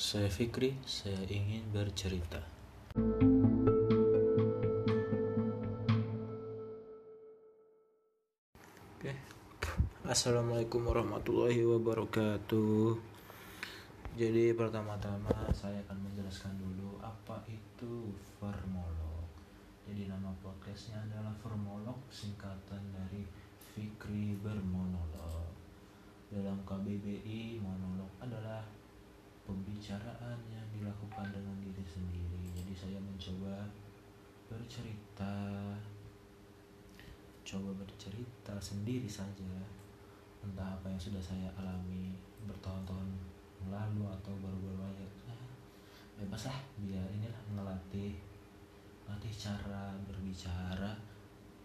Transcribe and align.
Saya 0.00 0.32
Fikri, 0.32 0.80
saya 0.88 1.20
ingin 1.28 1.60
bercerita. 1.76 2.40
Oke. 8.96 9.12
Assalamualaikum 10.08 10.88
warahmatullahi 10.88 11.60
wabarakatuh. 11.68 12.96
Jadi 14.16 14.56
pertama-tama 14.56 15.36
saya 15.52 15.84
akan 15.84 16.08
menjelaskan 16.08 16.56
dulu 16.56 16.96
apa 17.04 17.44
itu 17.52 18.08
vermolog. 18.40 19.28
Jadi 19.84 20.08
nama 20.08 20.32
podcastnya 20.40 20.96
adalah 21.12 21.36
vermolog, 21.44 22.00
singkatan 22.08 22.88
dari 22.88 23.28
Fikri 23.76 24.32
bermonolog. 24.40 25.52
Dalam 26.32 26.64
KBBI, 26.64 27.60
monolog 27.60 28.08
adalah 28.16 28.79
pembicaraan 29.44 30.38
yang 30.50 30.66
dilakukan 30.74 31.26
dengan 31.32 31.56
diri 31.62 31.84
sendiri. 31.84 32.40
Jadi 32.54 32.74
saya 32.74 32.98
mencoba 33.00 33.68
bercerita, 34.50 35.34
coba 37.46 37.70
bercerita 37.82 38.54
sendiri 38.58 39.06
saja 39.06 39.80
entah 40.40 40.72
apa 40.72 40.88
yang 40.88 41.00
sudah 41.00 41.20
saya 41.20 41.48
alami 41.60 42.16
bertahun-tahun 42.48 43.08
lalu 43.68 44.08
atau 44.08 44.32
baru-baru 44.40 44.88
aja 44.88 45.06
nah, 45.28 45.44
bebas 46.16 46.48
lah 46.48 46.58
biar 46.80 47.04
inilah 47.12 47.42
ngelatih 47.52 48.16
ngelatih 49.04 49.32
cara 49.36 49.92
berbicara 50.08 50.96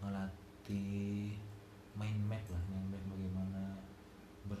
ngelatih 0.04 1.32
main 1.96 2.18
map 2.28 2.44
lah 2.52 2.62
main 2.68 2.84
map 2.92 3.00
bagaimana 3.08 3.80
ber 4.44 4.60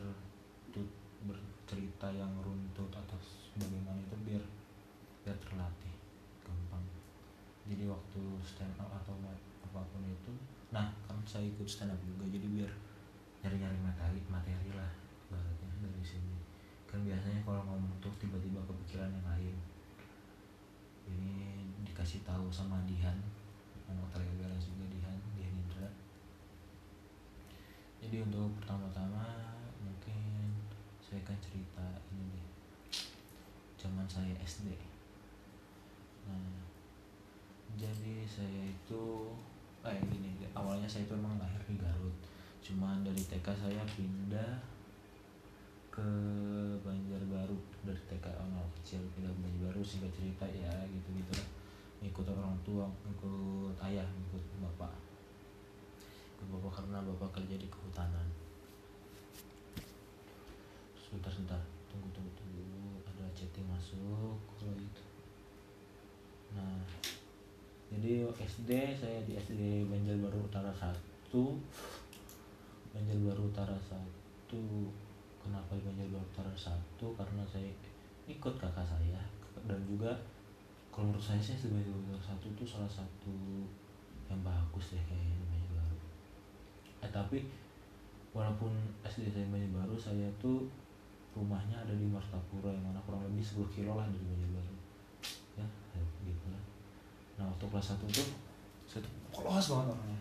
bercerita 1.66 2.06
yang 2.14 2.30
runtut 2.46 2.86
atau 2.94 3.18
bagaimana 3.58 3.98
itu 3.98 4.14
biar 4.22 4.38
biar 5.26 5.34
terlatih 5.42 5.90
gampang. 6.46 6.86
Jadi 7.66 7.90
waktu 7.90 8.22
stand 8.46 8.78
up 8.78 8.86
atau 9.02 9.18
apa 9.66 9.82
pun 9.90 10.06
itu 10.06 10.30
nah 10.70 10.94
kan 11.10 11.18
saya 11.26 11.50
ikut 11.50 11.66
stand 11.66 11.90
up 11.90 11.98
juga 12.06 12.22
jadi 12.30 12.46
biar 12.46 12.70
nyari-nyari 13.42 13.82
materi 13.82 14.22
materi 14.30 14.70
lah 14.78 14.94
baratnya 15.26 15.90
dari 15.90 16.06
sini. 16.06 16.38
Kan 16.86 17.02
biasanya 17.02 17.42
kalau 17.42 17.66
ngomong 17.66 17.98
tuh 17.98 18.14
tiba-tiba 18.22 18.62
kepikiran 18.62 19.10
yang 19.10 19.26
lain. 19.26 19.58
Ini 21.10 21.66
dikasih 21.82 22.22
tahu 22.22 22.46
sama 22.46 22.78
Dihan 22.86 23.18
anak 23.90 24.06
Telegara 24.14 24.54
juga 24.62 24.86
Dihan 24.86 25.18
Dihan 25.34 25.50
Indra. 25.66 25.90
Jadi 27.98 28.22
untuk 28.22 28.54
pertama-tama 28.62 29.50
mungkin 29.82 30.45
saya 31.06 31.22
akan 31.22 31.38
cerita 31.38 31.86
ini 32.10 32.26
deh. 32.34 32.46
Zaman 33.78 34.06
saya 34.10 34.34
SD 34.42 34.74
nah 36.26 36.58
jadi 37.78 38.26
saya 38.26 38.66
itu 38.66 39.30
eh 39.86 40.02
gini 40.10 40.34
awalnya 40.50 40.90
saya 40.90 41.06
itu 41.06 41.14
emang 41.14 41.38
lahir 41.38 41.62
di 41.70 41.78
Garut. 41.78 42.16
Cuman 42.58 43.06
dari 43.06 43.22
TK 43.22 43.46
saya 43.54 43.86
pindah 43.94 44.58
ke 45.94 46.08
Banjarbaru. 46.82 47.54
Dari 47.86 48.02
TK 48.10 48.26
anak 48.26 48.66
kecil 48.82 49.06
pindah 49.14 49.30
ke 49.30 49.38
Banjarbaru 49.38 49.82
sehingga 49.86 50.10
cerita 50.10 50.42
ya 50.50 50.74
gitu 50.90 51.14
gitu 51.14 51.34
ikut 52.02 52.26
orang 52.28 52.58
tua 52.66 52.90
ikut 53.06 53.76
ayah 53.86 54.08
ikut 54.08 54.42
bapak. 54.58 54.90
Ikut 56.34 56.48
bapak 56.50 56.82
karena 56.82 56.98
bapak 57.06 57.38
kerja 57.38 57.54
di 57.54 57.70
kehutanan 57.70 58.26
sebentar 61.06 61.30
sebentar 61.30 61.62
tunggu 61.86 62.10
tunggu 62.10 62.34
tunggu. 62.34 62.98
Ada 63.06 63.30
chatting 63.30 63.70
masuk. 63.70 64.34
Kalau 64.58 64.74
itu 64.74 65.02
nah 66.56 66.82
jadi 67.86 68.26
SD 68.26 68.70
saya 68.98 69.22
di 69.22 69.38
SD 69.38 69.86
Banjarbaru 69.86 70.50
Utara 70.50 70.74
1 70.74 70.90
Banjarbaru 72.90 73.54
Utara 73.54 73.78
1 73.78 74.50
kenapa 75.38 75.70
di 75.78 75.82
Banjarbaru 75.86 76.26
Utara 76.26 76.50
1 76.50 76.74
karena 76.98 77.42
saya 77.46 77.70
ikut 78.26 78.54
kakak 78.58 78.82
saya. 78.82 79.22
Dan 79.62 79.78
juga 79.86 80.10
kalau 80.90 81.14
menurut 81.14 81.22
saya 81.22 81.38
sih 81.38 81.54
sebagai 81.54 81.94
Utara 81.94 82.34
1 82.34 82.50
itu 82.50 82.64
salah 82.66 82.90
satu 82.90 83.36
yang 84.26 84.42
bagus 84.42 84.98
deh 84.98 85.02
kayaknya 85.06 85.38
di 85.38 85.46
Banjarbaru 85.46 85.98
eh 87.04 87.10
tapi 87.14 87.38
walaupun 88.34 88.72
SD 89.06 89.30
saya 89.30 89.46
Banjarbaru 89.52 89.94
saya 89.94 90.26
tuh 90.42 90.66
rumahnya 91.36 91.76
ada 91.76 91.92
di 91.92 92.08
Martapura 92.08 92.72
yang 92.72 92.80
mana 92.80 93.00
kurang 93.04 93.20
lebih 93.28 93.44
10 93.44 93.68
kilo 93.68 93.92
lah 93.92 94.08
dari 94.08 94.24
Banjarbaru 94.24 94.74
ya 95.60 95.66
gitu 96.24 96.46
lah. 96.48 96.62
Nah 97.36 97.44
waktu 97.52 97.64
kelas 97.68 97.92
1 97.92 98.08
tuh 98.08 98.28
saya 98.88 99.00
tuh 99.04 99.12
polos 99.28 99.66
banget 99.68 99.86
orangnya. 99.92 100.20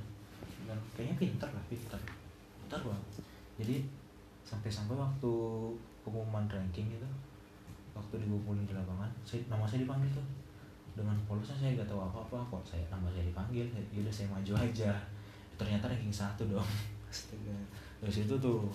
Dan 0.67 0.77
kayaknya 0.91 1.15
pintar 1.15 1.49
lah 1.55 1.63
pintar. 1.71 2.01
Pintar 2.59 2.81
banget. 2.83 3.23
Jadi 3.63 3.75
sampai-sampai 4.43 4.99
waktu 4.99 5.31
pengumuman 6.03 6.45
ranking 6.51 6.91
itu 6.91 7.09
waktu 7.95 8.19
dikumpulin 8.19 8.67
di 8.67 8.75
lapangan 8.75 9.07
saya, 9.23 9.39
nama 9.47 9.63
saya 9.63 9.87
dipanggil 9.87 10.11
tuh. 10.11 10.27
Dengan 10.95 11.15
polosnya 11.27 11.55
saya 11.55 11.75
gak 11.75 11.87
tahu 11.91 11.99
apa-apa 11.99 12.39
kok 12.51 12.63
saya 12.67 12.83
nama 12.91 13.07
saya 13.15 13.23
dipanggil. 13.23 13.63
Ya 13.71 13.99
udah 14.03 14.11
saya 14.11 14.27
maju 14.27 14.53
aja. 14.59 14.91
Ternyata 15.55 15.87
ranking 15.87 16.11
satu 16.11 16.43
dong. 16.51 16.67
Astaga. 17.07 17.55
dari 18.05 18.11
situ 18.11 18.35
tuh 18.37 18.67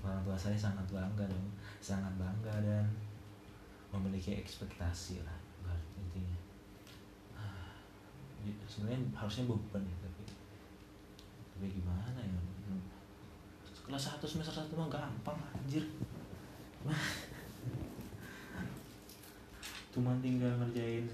orang 0.00 0.22
tua 0.24 0.36
saya 0.38 0.56
sangat 0.56 0.86
bangga 0.88 1.26
dong 1.28 1.46
sangat 1.80 2.12
bangga 2.20 2.54
dan 2.60 2.84
memiliki 3.90 4.36
ekspektasi 4.38 5.24
lah 5.24 5.36
intinya. 5.98 6.38
Sebenarnya 8.68 9.00
harusnya 9.16 9.44
beban 9.50 9.82
ya 9.82 9.96
tapi 10.04 10.22
tapi 11.56 11.66
gimana 11.72 12.20
ya? 12.20 12.40
Kelas 13.90 14.06
satu 14.06 14.28
semester 14.28 14.54
satu 14.54 14.78
mah 14.78 14.86
gampang 14.86 15.36
anjir. 15.56 15.82
Cuma 19.92 20.14
tinggal 20.22 20.54
ngerjain 20.62 21.10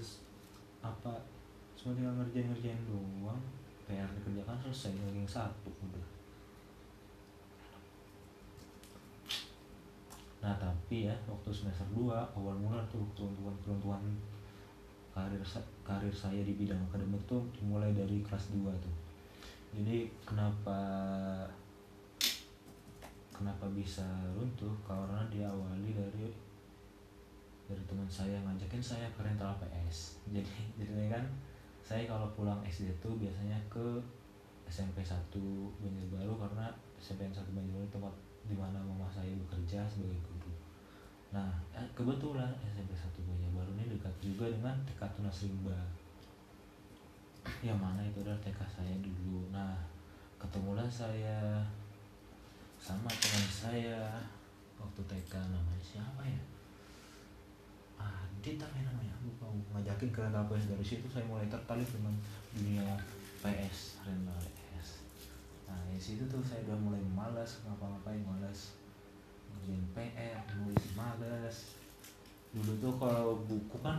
apa 0.85 1.13
cuma 1.77 1.93
tinggal 1.93 2.13
ngerjain 2.17 2.47
ngerjain 2.53 2.81
doang 2.89 3.41
PR 3.85 4.09
dikerjakan 4.17 4.57
selesai 4.59 4.97
ranking 4.97 5.29
satu 5.29 5.69
udah 5.71 6.16
nah 10.47 10.55
tapi 10.55 11.11
ya 11.11 11.15
waktu 11.27 11.51
semester 11.51 11.83
2 11.91 12.07
awal 12.07 12.55
mula 12.55 12.79
tuh 12.87 13.03
peruntukan-peruntukan 13.11 13.99
karir 15.11 15.43
karir 15.83 16.13
saya 16.15 16.39
di 16.47 16.55
bidang 16.55 16.79
akademik 16.87 17.19
tuh 17.27 17.43
mulai 17.59 17.91
dari 17.91 18.23
kelas 18.23 18.55
2 18.55 18.63
tuh. 18.79 18.95
Jadi 19.75 20.07
kenapa 20.23 20.79
kenapa 23.35 23.67
bisa 23.75 24.07
runtuh? 24.31 24.71
Karena 24.87 25.27
diawali 25.27 25.91
dari 25.91 26.31
dari 27.67 27.83
teman 27.83 28.07
saya 28.07 28.39
ngajakin 28.47 28.79
saya 28.79 29.07
ke 29.11 29.19
rental 29.19 29.51
PS 29.59 30.15
jadi 30.35 30.55
jadi 30.79 31.11
kan 31.11 31.23
saya 31.83 32.07
kalau 32.07 32.31
pulang 32.31 32.63
SD 32.63 32.87
tuh 33.03 33.19
biasanya 33.19 33.59
ke 33.67 33.99
SMP 34.67 35.03
1 35.03 35.11
Banjarbaru 35.83 36.33
karena 36.39 36.71
SMP 36.99 37.27
1 37.27 37.35
Banjarbaru 37.51 37.87
tempat 37.91 38.15
di 38.47 38.55
mana 38.55 38.79
mama 38.79 39.07
saya 39.11 39.31
bekerja 39.35 39.83
sebagai 39.83 40.19
guru 40.23 40.36
Nah, 41.27 41.51
kebetulan 41.91 42.55
SMP 42.63 42.95
1 42.95 43.11
Banjarbaru 43.27 43.71
ini 43.75 43.91
dekat 43.91 44.15
juga 44.23 44.47
dengan 44.47 44.75
TK 44.87 45.01
Tunas 45.19 45.43
Rimba. 45.43 45.79
Yang 47.59 47.79
mana 47.83 48.01
itu 48.03 48.23
adalah 48.23 48.39
TK 48.39 48.59
saya 48.63 48.95
dulu. 49.03 49.51
Nah, 49.51 49.75
ketemulah 50.39 50.87
saya 50.87 51.59
sama 52.79 53.11
teman 53.11 53.45
saya 53.51 53.99
waktu 54.79 55.01
TK 55.03 55.33
namanya 55.51 55.83
siapa 55.83 56.23
ya? 56.23 56.41
Adit 57.99 58.61
apa 58.61 58.79
namanya? 58.79 59.11
Lupa 59.25 59.51
ngajakin 59.75 60.09
ke 60.13 60.21
PS 60.23 60.65
dari 60.71 60.85
situ 60.85 61.07
saya 61.11 61.25
mulai 61.27 61.51
tertarik 61.51 61.89
dengan 61.91 62.15
dunia 62.55 62.95
PS, 63.43 63.99
rental 64.07 64.39
PS. 64.55 65.03
Nah, 65.67 65.75
di 65.91 65.99
situ 65.99 66.23
tuh 66.31 66.39
saya 66.39 66.63
udah 66.71 66.79
mulai 66.79 67.03
malas 67.11 67.59
ngapa-ngapain 67.67 68.23
malas 68.23 68.79
ngerjain 69.57 69.85
PR, 69.97 70.37
nulis 70.61 70.85
males. 70.93 71.57
Dulu 72.53 72.71
tuh 72.77 72.93
kalau 73.01 73.41
buku 73.49 73.77
kan 73.81 73.97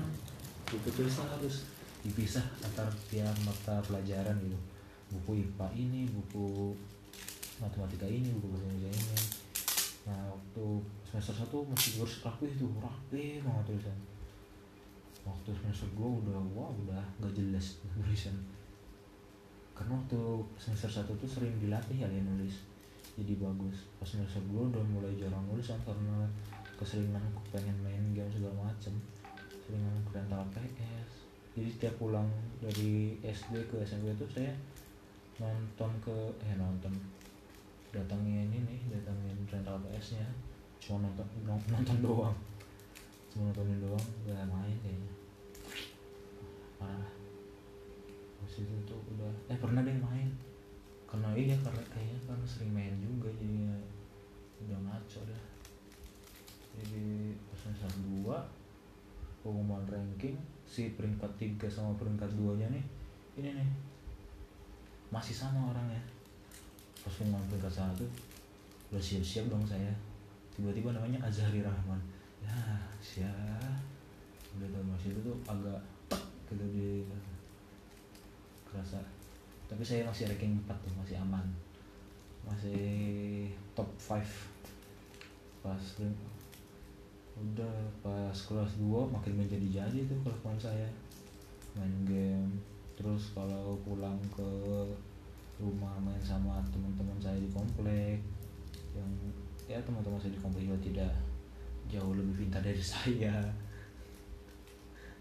buku 0.71 0.89
tulisan 0.95 1.27
harus 1.27 1.67
dipisah 2.07 2.47
antar 2.63 2.87
tiap 3.11 3.35
mata 3.43 3.83
pelajaran 3.83 4.39
gitu. 4.39 4.59
Buku 5.09 5.43
IPA 5.43 5.67
ini, 5.75 6.07
buku 6.07 6.77
matematika 7.59 8.07
ini, 8.07 8.31
buku 8.39 8.47
bahasa 8.55 8.71
Indonesia 8.71 8.91
ini. 8.95 9.19
Nah 10.07 10.21
waktu 10.31 10.65
semester 11.05 11.35
1 11.35 11.71
masih 11.75 11.91
harus 12.01 12.15
rapi 12.23 12.47
tuh, 12.55 12.71
rapi 12.79 13.43
banget 13.43 13.65
tulisan. 13.75 13.99
Waktu 15.27 15.51
semester 15.53 15.89
2 15.99 16.21
udah, 16.25 16.39
wah 16.55 16.71
udah 16.73 17.03
gak 17.21 17.33
jelas 17.35 17.81
tulisan. 17.99 18.37
Karena 19.75 19.99
waktu 19.99 20.21
semester 20.57 20.91
1 20.91 21.21
tuh 21.21 21.29
sering 21.29 21.55
dilatih 21.59 22.05
ya 22.05 22.09
nulis 22.09 22.68
jadi 23.19 23.35
bagus. 23.43 23.91
Pas 23.99 24.07
semester 24.07 24.39
2 24.47 24.71
udah 24.71 24.85
mulai 24.95 25.11
jarang 25.19 25.43
nulis 25.51 25.67
kan 25.67 25.81
karena 25.83 26.31
keseringan 26.79 27.19
aku 27.35 27.43
pengen 27.51 27.75
main 27.83 28.15
game 28.15 28.31
segala 28.31 28.71
macem. 28.71 28.95
Seringan 29.67 29.91
aku 29.99 30.15
rental 30.15 30.47
PS. 30.55 31.11
Jadi 31.59 31.69
setiap 31.75 31.95
pulang 31.99 32.31
dari 32.63 33.19
SD 33.27 33.67
ke 33.67 33.83
SMP 33.83 34.15
itu 34.15 34.27
saya 34.31 34.55
nonton 35.43 35.91
ke 35.99 36.15
eh 36.47 36.55
nonton. 36.55 36.95
Datangin 37.91 38.55
ini 38.55 38.87
datangin 38.87 39.35
rental 39.51 39.83
PS 39.83 40.23
nya 40.23 40.29
cuma 40.79 41.11
nonton 41.11 41.27
nonton 41.75 41.99
doang. 41.99 42.37
Cuma 43.35 43.51
nontonin 43.51 43.83
doang 43.83 44.07
gak 44.31 44.47
main 44.47 44.79
kayaknya. 44.87 45.13
Parah. 46.79 47.11
Habis 48.39 48.63
itu 48.63 48.75
tuh 48.87 49.03
udah 49.19 49.35
eh 49.51 49.59
pernah 49.59 49.83
deh 49.83 49.99
main 49.99 50.31
karena 51.09 51.29
iya 51.33 51.57
karena 51.65 51.83
kayaknya 51.89 52.21
karena 52.29 52.47
sering 52.47 52.73
main 52.77 52.95
juga 53.01 53.33
jadinya 53.41 53.75
udah 54.69 54.79
ngaco 54.85 55.21
dah 55.25 55.43
jadi 56.79 57.33
pas 57.49 57.59
semester 57.59 57.93
dua 58.07 58.37
pengumuman 59.43 59.83
ranking 59.89 60.37
si 60.69 60.93
peringkat 60.93 61.33
tiga 61.41 61.67
sama 61.67 61.97
peringkat 61.97 62.29
duanya 62.37 62.69
nih 62.69 62.85
ini 63.41 63.51
nih 63.57 63.71
masih 65.09 65.33
sama 65.33 65.73
orangnya. 65.73 66.01
Pas 67.01 67.13
pengumuman 67.17 67.45
peringkat 67.49 67.73
satu 67.73 68.05
udah 68.93 69.03
siap-siap 69.03 69.49
dong 69.49 69.65
saya. 69.65 69.93
Tiba-tiba 70.53 70.93
namanya 70.93 71.25
Azhari 71.25 71.65
Rahman. 71.65 72.01
Ya 72.45 72.55
siap 73.01 73.81
udah 74.59 74.69
tau 74.75 74.85
masih 74.85 75.15
itu 75.15 75.21
tuh 75.23 75.37
agak 75.47 75.81
gitu 76.49 76.65
di 76.73 77.05
kerasa 78.65 78.97
tapi 79.69 79.85
saya 79.85 80.09
masih 80.09 80.25
ranking 80.25 80.57
4 80.65 80.73
tuh 80.81 80.93
masih 80.97 81.21
aman. 81.21 81.45
Masih 82.49 83.53
top 83.77 83.89
5 84.01 84.25
pas 85.61 85.85
udah 87.39 87.77
pas 88.01 88.35
kelas 88.35 88.73
2 88.81 89.15
makin 89.15 89.37
menjadi-jadi 89.37 90.09
tuh 90.09 90.19
kelakuan 90.25 90.57
saya. 90.57 90.89
Main 91.77 91.95
game. 92.09 92.49
Terus 92.97 93.37
kalau 93.37 93.77
pulang 93.85 94.19
ke 94.33 94.51
rumah 95.61 96.01
main 96.01 96.23
sama 96.25 96.65
teman-teman 96.73 97.19
saya 97.21 97.37
di 97.37 97.51
komplek 97.51 98.23
yang 98.95 99.11
ya 99.67 99.79
teman-teman 99.85 100.17
saya 100.17 100.33
di 100.33 100.41
komplek 100.41 100.65
juga 100.65 100.81
tidak 100.81 101.13
jauh 101.93 102.17
lebih 102.17 102.35
pintar 102.41 102.65
dari 102.65 102.81
saya. 102.97 103.37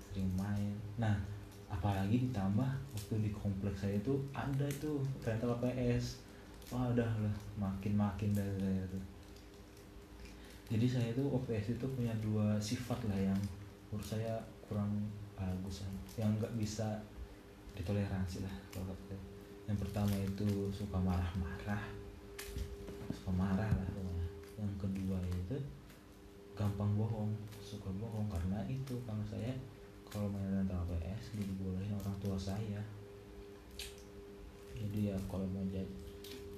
Sering 0.08 0.32
main. 0.40 0.72
Nah 0.96 1.37
apalagi 1.68 2.30
ditambah 2.30 2.70
waktu 2.96 3.14
di 3.20 3.32
kompleks 3.36 3.84
saya 3.84 4.00
itu 4.00 4.16
ada 4.32 4.68
tuh 4.80 5.04
rental 5.20 5.60
PS 5.60 6.24
wah 6.72 6.92
udah 6.92 7.08
lah 7.08 7.36
makin 7.56 7.96
makin 7.96 8.36
dari 8.36 8.56
saya 8.60 8.84
tuh. 8.92 9.04
Jadi 10.68 10.84
saya 10.84 11.10
tuh 11.16 11.32
OPS 11.32 11.80
itu 11.80 11.86
punya 11.96 12.12
dua 12.20 12.60
sifat 12.60 13.00
lah 13.08 13.16
yang 13.16 13.40
menurut 13.88 14.04
saya 14.04 14.36
kurang 14.68 14.92
bagus 15.40 15.88
yang 16.20 16.28
nggak 16.36 16.52
bisa 16.60 17.00
ditoleransi 17.72 18.44
lah 18.44 18.52
kalau 18.74 18.92
kata 18.92 19.16
yang 19.68 19.80
pertama 19.80 20.16
itu 20.24 20.48
suka 20.72 20.96
marah-marah. 20.96 21.84
Suka 23.12 23.32
marah 23.36 23.68
lah 23.68 23.88
pokoknya. 23.92 24.28
Yang 24.60 24.74
kedua 24.80 25.20
itu 25.28 25.58
gampang 26.56 26.96
bohong. 26.96 27.36
Suka 27.60 27.92
bohong 28.00 28.32
karena 28.32 28.64
itu 28.72 28.96
karena 29.04 29.24
saya 29.28 29.52
kalau 30.08 30.32
main 30.32 30.64
rental 30.64 30.88
PS 30.88 31.36
dibolehin 31.36 31.92
orang 31.92 32.16
tua 32.24 32.38
saya. 32.40 32.82
Jadi 34.78 35.12
ya 35.12 35.18
kalau 35.28 35.44
mau 35.52 35.66
jaj 35.68 35.88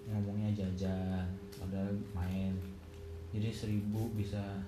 ngomongnya 0.09 0.53
jajan 0.53 1.25
padahal 1.57 1.93
main. 2.13 2.53
Jadi 3.33 3.49
seribu 3.53 4.09
bisa 4.13 4.61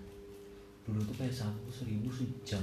dulu 0.85 1.01
tuh 1.05 1.15
PS 1.21 1.45
satu 1.45 1.69
seribu 1.69 2.09
sejam. 2.09 2.61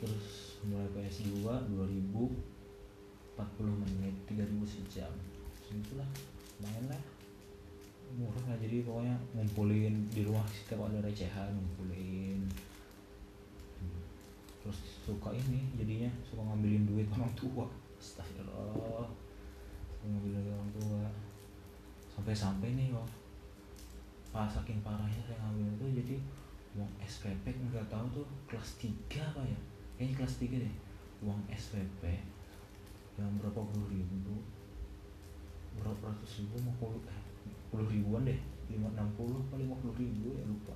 Terus 0.00 0.56
mulai 0.64 0.88
PS2 0.96 1.44
2000 1.44 2.60
40 3.40 3.82
menit 3.84 4.14
3000 4.28 4.64
sejam. 4.68 5.12
Segitulah 5.64 6.08
main 6.60 6.84
lah. 6.88 7.02
Murah 8.10 8.44
lah 8.52 8.58
jadi 8.58 8.82
pokoknya 8.82 9.16
ngumpulin 9.38 9.94
di 10.10 10.26
rumah 10.26 10.42
setiap 10.50 10.82
ada 10.90 10.98
recehan 10.98 11.54
ngumpulin 11.54 12.42
terus 14.60 14.78
suka 15.04 15.32
ini 15.32 15.72
jadinya 15.76 16.10
suka 16.24 16.44
ngambilin 16.44 16.84
duit 16.84 17.08
orang 17.12 17.32
tua. 17.32 17.66
Astagfirullah. 17.96 19.08
Suka 19.88 20.04
ngambilin 20.04 20.40
duit 20.44 20.54
orang 20.54 20.72
tua. 20.76 21.02
Sampai-sampai 22.16 22.76
nih 22.76 22.92
wah 22.92 23.08
pas 24.30 24.46
saking 24.46 24.78
parahnya 24.86 25.18
saya 25.26 25.42
ngambil 25.42 25.74
itu 25.74 25.86
jadi 26.04 26.16
uang 26.78 26.92
SPP 27.02 27.50
nggak 27.50 27.90
tahu 27.90 28.22
tuh 28.22 28.26
kelas 28.46 28.78
3 28.78 29.18
apa 29.18 29.42
ya? 29.42 29.58
Kayaknya 29.98 30.14
kelas 30.22 30.34
3 30.38 30.62
deh. 30.62 30.74
Uang 31.26 31.40
SPP 31.50 32.02
yang 33.20 33.32
berapa 33.36 33.60
puluh 33.60 33.88
ribu? 33.92 34.40
Berapa 35.76 36.08
ratus 36.08 36.40
ribu 36.40 36.56
mau 36.64 36.74
puluh 36.80 37.00
eh, 37.04 37.20
puluh 37.68 37.86
ribuan 37.88 38.24
deh. 38.24 38.40
Lima 38.72 38.88
enam 38.96 39.08
puluh 39.18 39.44
atau 39.50 39.60
lima 39.60 39.76
puluh 39.84 39.96
ribu 40.00 40.32
ya 40.32 40.44
lupa. 40.48 40.72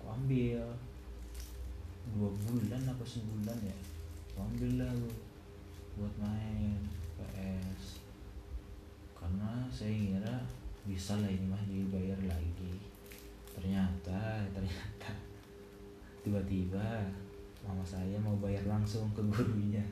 Aku 0.00 0.04
ambil 0.16 0.64
dua 2.18 2.34
bulan 2.34 2.82
apa 2.82 3.04
sebulan 3.06 3.58
ya? 3.62 3.78
Ambil 4.34 4.82
lah 4.82 4.90
lu 4.90 5.06
buat 5.94 6.10
main 6.18 6.78
PS 7.14 8.02
karena 9.14 9.66
saya 9.70 9.94
ngira 9.94 10.36
bisa 10.82 11.14
lah 11.22 11.30
ini 11.30 11.46
mah 11.46 11.62
dibayar 11.70 12.18
lagi. 12.26 12.74
Ternyata 13.54 14.42
ternyata 14.50 15.14
tiba-tiba 16.26 17.06
mama 17.62 17.86
saya 17.86 18.18
mau 18.18 18.34
bayar 18.42 18.66
langsung 18.66 19.06
ke 19.14 19.22
gurunya. 19.22 19.86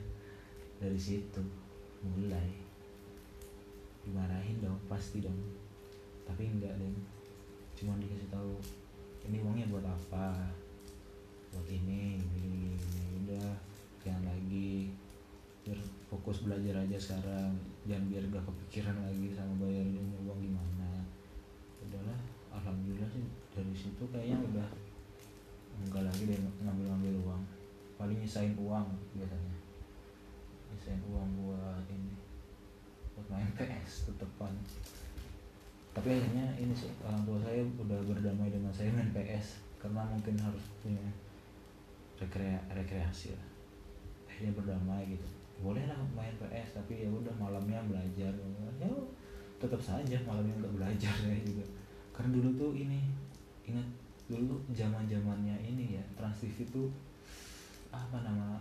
Dari 0.83 0.99
situ 0.99 1.39
mulai 2.03 2.59
dimarahin 4.03 4.59
dong 4.59 4.75
pasti 4.91 5.23
dong. 5.23 5.39
Tapi 6.27 6.43
enggak 6.43 6.75
deh 6.75 6.91
cuma 7.77 7.95
dikasih 8.01 8.27
tahu 8.33 8.57
ini 9.29 9.37
uangnya 9.39 9.69
buat 9.69 9.85
apa 9.85 10.49
buat 11.53 11.67
ini 11.69 12.21
ini, 12.21 12.75
udah 13.23 13.47
jangan 14.03 14.23
lagi. 14.27 14.91
Biar 15.63 15.79
fokus 16.07 16.47
belajar 16.47 16.83
aja 16.83 16.97
sekarang. 16.97 17.53
Jangan 17.87 18.05
biar 18.07 18.23
gak 18.31 18.45
kepikiran 18.47 18.97
lagi 19.03 19.35
sama 19.35 19.53
bayarin 19.63 20.07
uang 20.23 20.39
gimana. 20.39 21.03
Udahlah 21.83 22.19
alhamdulillah 22.55 23.09
sih 23.11 23.25
dari 23.51 23.75
situ 23.75 24.03
kayaknya 24.09 24.39
udah 24.51 24.67
enggak 25.87 26.03
lagi 26.07 26.23
deh 26.27 26.39
ngambil-ngambil 26.63 27.15
uang. 27.27 27.43
Paling 27.99 28.17
nyisain 28.19 28.55
uang 28.55 28.87
biasanya. 29.15 29.55
Nyisain 30.71 31.01
uang 31.11 31.29
buat 31.43 31.83
ini 31.91 32.27
buat 33.17 33.33
main 33.33 33.49
PS 33.57 34.05
tetepan 34.05 34.53
tapi 35.97 36.13
akhirnya 36.13 36.53
ini 36.61 36.69
sih 36.77 36.93
orang 37.01 37.25
tua 37.25 37.41
saya 37.41 37.65
udah 37.65 37.97
berdamai 38.05 38.53
dengan 38.53 38.69
saya 38.69 38.93
main 38.93 39.09
PS 39.09 39.57
karena 39.81 40.05
mungkin 40.05 40.37
harus 40.37 40.61
punya 40.85 41.01
rekrea 42.17 42.57
rekreasi 42.73 43.33
lah. 43.33 43.47
Akhirnya 44.29 44.53
berdamai 44.57 45.05
gitu. 45.13 45.27
Boleh 45.61 45.85
lah 45.89 45.97
main 46.13 46.33
PS 46.37 46.81
tapi 46.81 47.05
ya 47.05 47.09
udah 47.09 47.33
malamnya 47.37 47.81
belajar. 47.85 48.33
Ya 48.77 48.89
tetap 49.57 49.81
saja 49.81 50.17
malamnya 50.25 50.53
nggak 50.61 50.75
belajar 50.77 51.13
ya 51.29 51.37
juga. 51.41 51.65
Karena 52.13 52.37
dulu 52.37 52.49
tuh 52.57 52.71
ini 52.77 53.01
ingat 53.65 53.87
dulu 54.27 54.59
zaman 54.75 55.07
zamannya 55.07 55.55
ini 55.63 55.97
ya 55.97 56.03
Trans 56.19 56.43
TV 56.43 56.67
tuh 56.67 56.91
apa 57.89 58.19
nama 58.19 58.59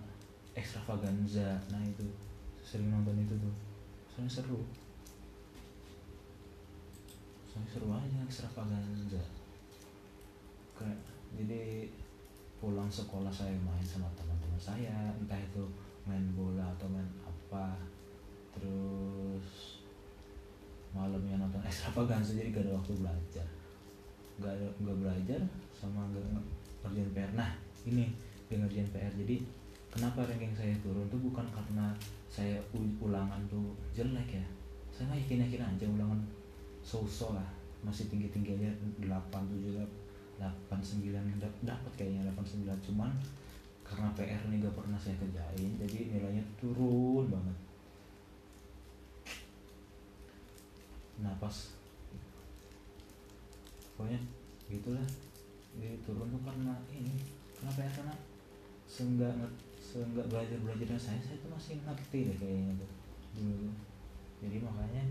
extravaganza 0.55 1.59
nah 1.69 1.83
itu 1.83 2.07
sering 2.65 2.93
nonton 2.93 3.17
itu 3.21 3.35
tuh. 3.37 3.55
Soalnya 4.09 4.33
seru. 4.33 4.61
Soalnya 7.49 7.69
seru 7.73 7.89
aja 7.93 8.19
extravaganza 8.25 9.25
kayak 10.77 11.01
jadi 11.41 11.89
pulang 12.66 12.90
sekolah 12.90 13.30
saya 13.30 13.54
main 13.62 13.87
sama 13.87 14.11
teman-teman 14.18 14.58
saya 14.58 15.14
entah 15.14 15.38
itu 15.38 15.62
main 16.02 16.26
bola 16.35 16.66
atau 16.75 16.90
main 16.90 17.06
apa. 17.23 17.78
Terus 18.50 19.78
malamnya 20.90 21.38
nonton 21.38 21.62
extravaganza 21.68 22.35
jadi 22.35 22.50
gak 22.50 22.66
ada 22.66 22.75
waktu 22.75 22.92
belajar. 22.99 23.46
Gak 24.42 24.50
ada 24.50 24.66
gak 24.82 24.99
belajar 24.99 25.40
sama 25.70 26.11
gak 26.11 26.26
ngerjain 26.82 27.11
PR 27.14 27.30
nah 27.38 27.50
ini 27.87 28.11
gak 28.50 28.58
ngerjain 28.62 28.90
PR 28.90 29.14
jadi 29.14 29.42
kenapa 29.90 30.26
ranking 30.26 30.54
saya 30.54 30.75
turun 30.82 31.06
tuh 31.06 31.23
bukan 31.23 31.46
karena 31.54 31.94
saya 32.26 32.58
ulangan 32.75 33.38
tuh 33.46 33.78
jelek 33.94 34.42
ya. 34.42 34.46
Saya 34.90 35.06
mah 35.06 35.18
yakin 35.23 35.46
yakin 35.46 35.62
aja 35.62 35.87
ulangan 35.87 36.18
so-so 36.82 37.30
lah. 37.30 37.46
Masih 37.87 38.11
tinggi 38.11 38.26
tinggi 38.35 38.58
aja 38.58 38.75
8 38.99 39.06
7 39.30 40.06
8 40.37 40.69
9 40.69 41.09
dapat 41.64 41.93
kayaknya 41.97 42.28
8 42.33 42.64
9 42.64 42.87
cuman 42.93 43.11
karena 43.87 44.11
PR 44.19 44.43
ini 44.50 44.59
gak 44.61 44.75
pernah 44.75 44.99
saya 44.99 45.14
kerjain 45.23 45.71
jadi 45.78 45.99
nilainya 46.11 46.45
turun 46.59 47.31
banget. 47.31 47.57
Nah 51.23 51.33
pas 51.38 51.57
pokoknya 53.97 54.21
gitulah. 54.69 55.07
Jadi 55.76 55.97
turun 56.02 56.33
tuh 56.33 56.43
karena 56.43 56.75
ini 56.93 57.14
kenapa 57.57 57.85
ya 57.85 57.90
karena 57.95 58.14
seenggak 58.88 59.33
seenggak 59.81 60.26
belajar 60.28 60.59
belajarnya 60.61 60.99
saya 61.00 61.21
saya 61.21 61.37
tuh 61.40 61.52
masih 61.52 61.78
ngerti 61.85 62.19
deh 62.33 62.37
kayaknya 62.37 62.73
tuh 62.81 62.90
dulu. 63.38 63.71
Jadi 64.43 64.57
makanya 64.61 65.05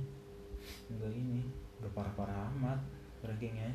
enggak 0.90 1.14
ini 1.16 1.42
udah 1.82 1.92
parah 1.94 2.14
parah 2.18 2.38
amat 2.54 2.80
rankingnya 3.26 3.74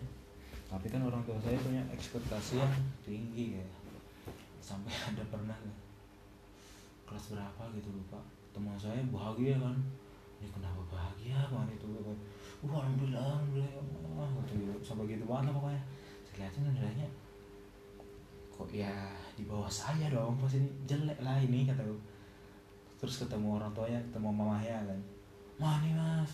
tapi 0.71 0.87
kan 0.87 1.03
orang 1.03 1.19
tua 1.27 1.35
saya 1.43 1.59
punya 1.59 1.83
ekspektasi 1.91 2.62
yang 2.62 2.75
tinggi 3.03 3.59
ya 3.59 3.67
sampai 4.62 4.95
ada 5.11 5.25
pernah 5.27 5.59
kelas 7.11 7.35
berapa 7.35 7.62
gitu 7.75 7.91
lupa. 7.91 8.23
Teman 8.55 8.79
saya 8.79 9.03
bahagia 9.11 9.59
kan. 9.59 9.75
Ini 10.39 10.49
kenapa 10.55 10.79
bahagia 10.87 11.37
banget 11.50 11.77
itu 11.77 11.87
wah 12.65 12.81
alhamdulillah 12.87 13.21
alhamdulillah 13.21 13.73
ya 13.77 13.83
Allah 14.15 14.29
gitu, 14.47 14.73
sampai 14.81 15.11
gitu 15.11 15.27
banget 15.27 15.50
pokoknya. 15.50 15.83
Saya 16.23 16.35
lihatin 16.39 16.62
nilainya. 16.71 17.09
Kok 18.55 18.71
ya 18.71 18.95
di 19.35 19.43
bawah 19.50 19.67
saya 19.67 20.07
dong 20.07 20.39
pas 20.39 20.55
ini 20.55 20.71
jelek 20.87 21.19
lah 21.19 21.37
ini 21.43 21.67
kata 21.67 21.83
terus 23.00 23.27
ketemu 23.27 23.59
orang 23.59 23.75
tuanya 23.75 23.99
ketemu 24.07 24.31
mamanya 24.31 24.79
kan. 24.87 25.00
Mah 25.59 25.83
nih 25.83 25.93
mas 25.99 26.31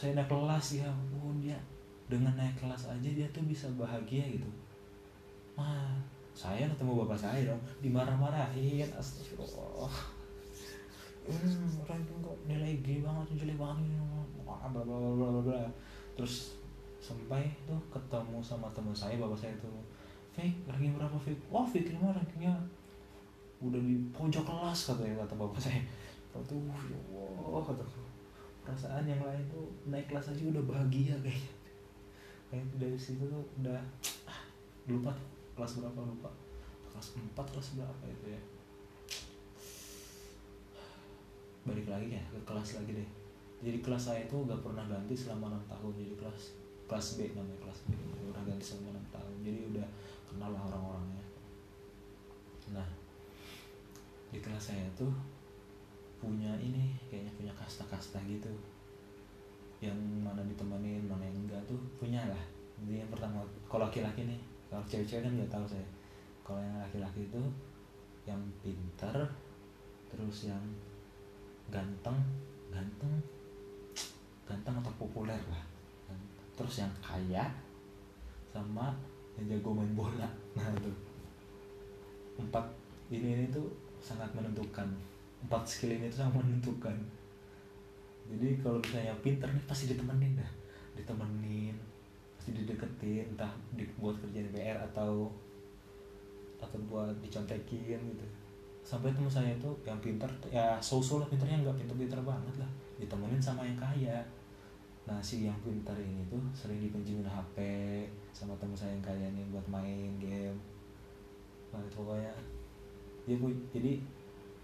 saya 0.00 0.16
naik 0.16 0.32
kelas 0.32 0.80
ya 0.80 0.88
ampun 0.88 1.44
dia 1.44 1.60
dengan 2.10 2.34
naik 2.34 2.58
kelas 2.58 2.90
aja 2.90 3.08
dia 3.08 3.30
tuh 3.30 3.46
bisa 3.46 3.70
bahagia 3.78 4.26
gitu. 4.26 4.50
Mah 5.54 5.94
saya 6.34 6.66
ketemu 6.66 7.06
bapak 7.06 7.18
saya 7.22 7.46
dong 7.46 7.62
dimarah-marahin 7.78 8.90
astagfirullah. 8.90 9.86
Hmm 11.30 11.70
ranking 11.86 12.18
kok 12.18 12.38
nilai 12.50 12.82
G 12.82 13.06
banget 13.06 13.38
jelek 13.38 13.54
banget 13.54 13.86
bla 14.42 14.82
bla 14.82 14.82
bla 14.82 15.10
bla 15.14 15.40
bla 15.46 15.62
terus 16.18 16.58
sampai 16.98 17.46
tuh 17.68 17.78
ketemu 17.94 18.42
sama 18.42 18.66
teman 18.74 18.90
saya 18.90 19.14
bapak 19.20 19.38
saya 19.38 19.54
tuh 19.62 19.70
fake 20.34 20.66
ranking 20.66 20.96
berapa 20.98 21.14
fake 21.14 21.46
wah 21.46 21.62
fake 21.62 21.94
mah 22.02 22.10
rankingnya 22.10 22.50
udah 23.62 23.78
di 23.78 24.00
pojok 24.10 24.42
kelas 24.42 24.90
katanya 24.90 25.22
kata 25.22 25.34
bapak 25.38 25.60
saya. 25.60 25.80
Tuh 26.30 26.62
ya 26.88 26.98
Allah 27.46 27.62
kata 27.62 27.84
perasaan 28.64 29.04
yang 29.06 29.22
lain 29.22 29.44
tuh 29.50 29.66
naik 29.86 30.06
kelas 30.10 30.32
aja 30.34 30.42
udah 30.46 30.62
bahagia 30.66 31.14
kayaknya 31.20 31.59
kayak 32.50 32.66
dari 32.76 32.98
situ 32.98 33.22
tuh 33.30 33.46
udah 33.62 33.78
ah, 34.26 34.42
lupa 34.90 35.14
kelas 35.54 35.78
berapa 35.78 36.00
lupa. 36.02 36.30
Kelas 36.90 37.14
4 37.14 37.32
kelas 37.38 37.68
berapa 37.78 38.04
itu 38.10 38.26
ya. 38.34 38.42
Balik 41.62 41.86
lagi 41.86 42.18
ya 42.18 42.22
ke 42.26 42.40
kelas 42.42 42.82
lagi 42.82 42.90
deh. 42.98 43.10
Jadi 43.60 43.78
kelas 43.84 44.10
saya 44.10 44.26
itu 44.26 44.36
gak 44.48 44.64
pernah 44.64 44.82
ganti 44.90 45.14
selama 45.14 45.54
enam 45.54 45.64
tahun. 45.70 45.92
Jadi 45.94 46.14
kelas 46.18 46.42
kelas 46.90 47.06
B 47.16 47.36
namanya 47.38 47.60
kelas 47.62 47.78
B. 47.86 47.94
Udah 48.34 48.42
ganti 48.42 48.64
selama 48.66 48.98
enam 48.98 49.06
tahun. 49.14 49.34
Jadi 49.46 49.58
udah 49.70 49.86
kenal 50.26 50.50
lah 50.50 50.62
orang-orangnya. 50.66 51.24
Nah 52.74 52.88
di 54.30 54.38
kelas 54.42 54.74
saya 54.74 54.86
tuh 54.98 55.10
punya 56.18 56.52
ini 56.60 56.94
kayaknya 57.08 57.32
punya 57.34 57.52
kasta-kasta 57.56 58.20
gitu 58.28 58.52
yang 59.80 59.96
mana 60.20 60.44
ditemenin 60.44 61.08
mana 61.08 61.24
yang 61.24 61.36
enggak 61.48 61.60
tuh 61.64 61.80
punya 61.96 62.20
lah. 62.28 62.42
Jadi 62.84 63.00
yang 63.00 63.10
pertama 63.12 63.40
kalau 63.64 63.88
laki-laki 63.88 64.28
nih 64.28 64.40
kalau 64.68 64.84
cewek-cewek 64.84 65.24
kan 65.24 65.32
nggak 65.40 65.52
tahu 65.52 65.64
saya. 65.64 65.88
Kalau 66.44 66.60
yang 66.60 66.76
laki-laki 66.76 67.24
itu 67.24 67.42
yang 68.28 68.40
pintar 68.60 69.16
terus 70.12 70.52
yang 70.52 70.60
ganteng 71.72 72.18
ganteng 72.68 73.14
ganteng 74.44 74.74
atau 74.84 74.92
populer 75.00 75.40
lah. 75.48 75.64
Terus 76.60 76.84
yang 76.84 76.92
kaya 77.00 77.48
sama 78.52 78.92
yang 79.40 79.56
jago 79.56 79.72
main 79.72 79.92
bola. 79.96 80.28
Nah 80.56 80.68
itu. 80.76 80.92
Empat 82.36 82.68
ini 83.08 83.38
ini 83.38 83.44
tuh 83.48 83.64
sangat 84.04 84.28
menentukan. 84.36 84.84
Empat 85.40 85.62
skill 85.64 85.96
ini 85.96 86.12
tuh 86.12 86.20
sangat 86.20 86.44
menentukan 86.44 86.92
jadi 88.30 88.62
kalau 88.62 88.78
misalnya 88.78 89.14
pinter 89.18 89.48
nih 89.50 89.64
pasti 89.66 89.90
ditemenin 89.90 90.38
dah. 90.38 90.50
Ditemenin 90.94 91.74
pasti 92.38 92.54
dideketin 92.54 93.34
entah 93.34 93.50
dibuat 93.74 94.16
kerjaan 94.22 94.48
PR 94.54 94.78
atau 94.92 95.28
atau 96.62 96.78
buat 96.86 97.12
dicontekin 97.18 97.98
gitu. 97.98 98.26
Sampai 98.86 99.12
teman 99.12 99.28
saya 99.28 99.52
itu 99.52 99.70
yang 99.82 99.98
pinter 99.98 100.30
ya 100.48 100.78
so-so 100.78 101.20
lah 101.20 101.28
pinternya 101.28 101.60
nggak 101.66 101.76
pinter-pinter 101.82 102.20
banget 102.22 102.54
lah. 102.62 102.70
Ditemenin 103.02 103.42
sama 103.42 103.66
yang 103.66 103.76
kaya. 103.76 104.22
Nah 105.10 105.18
si 105.18 105.42
yang 105.48 105.58
pinter 105.66 105.96
ini 105.98 106.22
tuh 106.30 106.40
sering 106.54 106.78
dipinjemin 106.78 107.26
HP 107.26 107.56
sama 108.30 108.54
teman 108.62 108.78
saya 108.78 108.94
yang 108.94 109.04
kaya 109.04 109.26
ini 109.26 109.42
buat 109.50 109.66
main 109.66 110.16
game. 110.22 110.56
Nah 111.74 111.82
itu 111.82 111.98
pokoknya. 111.98 112.34
Dia 113.26 113.36
jadi 113.74 114.00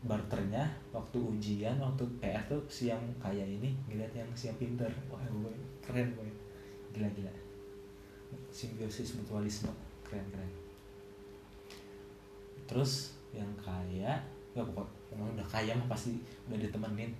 barternya 0.07 0.63
waktu 0.95 1.19
ujian 1.19 1.77
waktu 1.83 2.07
PR 2.23 2.43
tuh 2.47 2.63
si 2.71 2.89
yang 2.89 3.03
kaya 3.19 3.43
ini 3.43 3.75
ngeliat 3.91 4.15
yang 4.15 4.29
si 4.39 4.49
yang 4.49 4.59
pinter. 4.59 4.89
Wah 5.11 5.21
gue 5.21 5.53
keren 5.83 6.15
gue 6.15 6.31
gila 6.95 7.11
gila 7.13 7.33
simbiosis 8.51 9.19
mutualisme. 9.19 9.71
Keren 10.07 10.27
keren. 10.31 10.51
Terus 12.71 13.19
yang 13.35 13.51
kaya 13.59 14.17
ya 14.57 14.63
pokok 14.65 14.89
udah 15.13 15.45
kaya 15.45 15.77
mah 15.77 15.91
pasti 15.91 16.23
udah 16.49 16.59
ditemenin. 16.59 17.13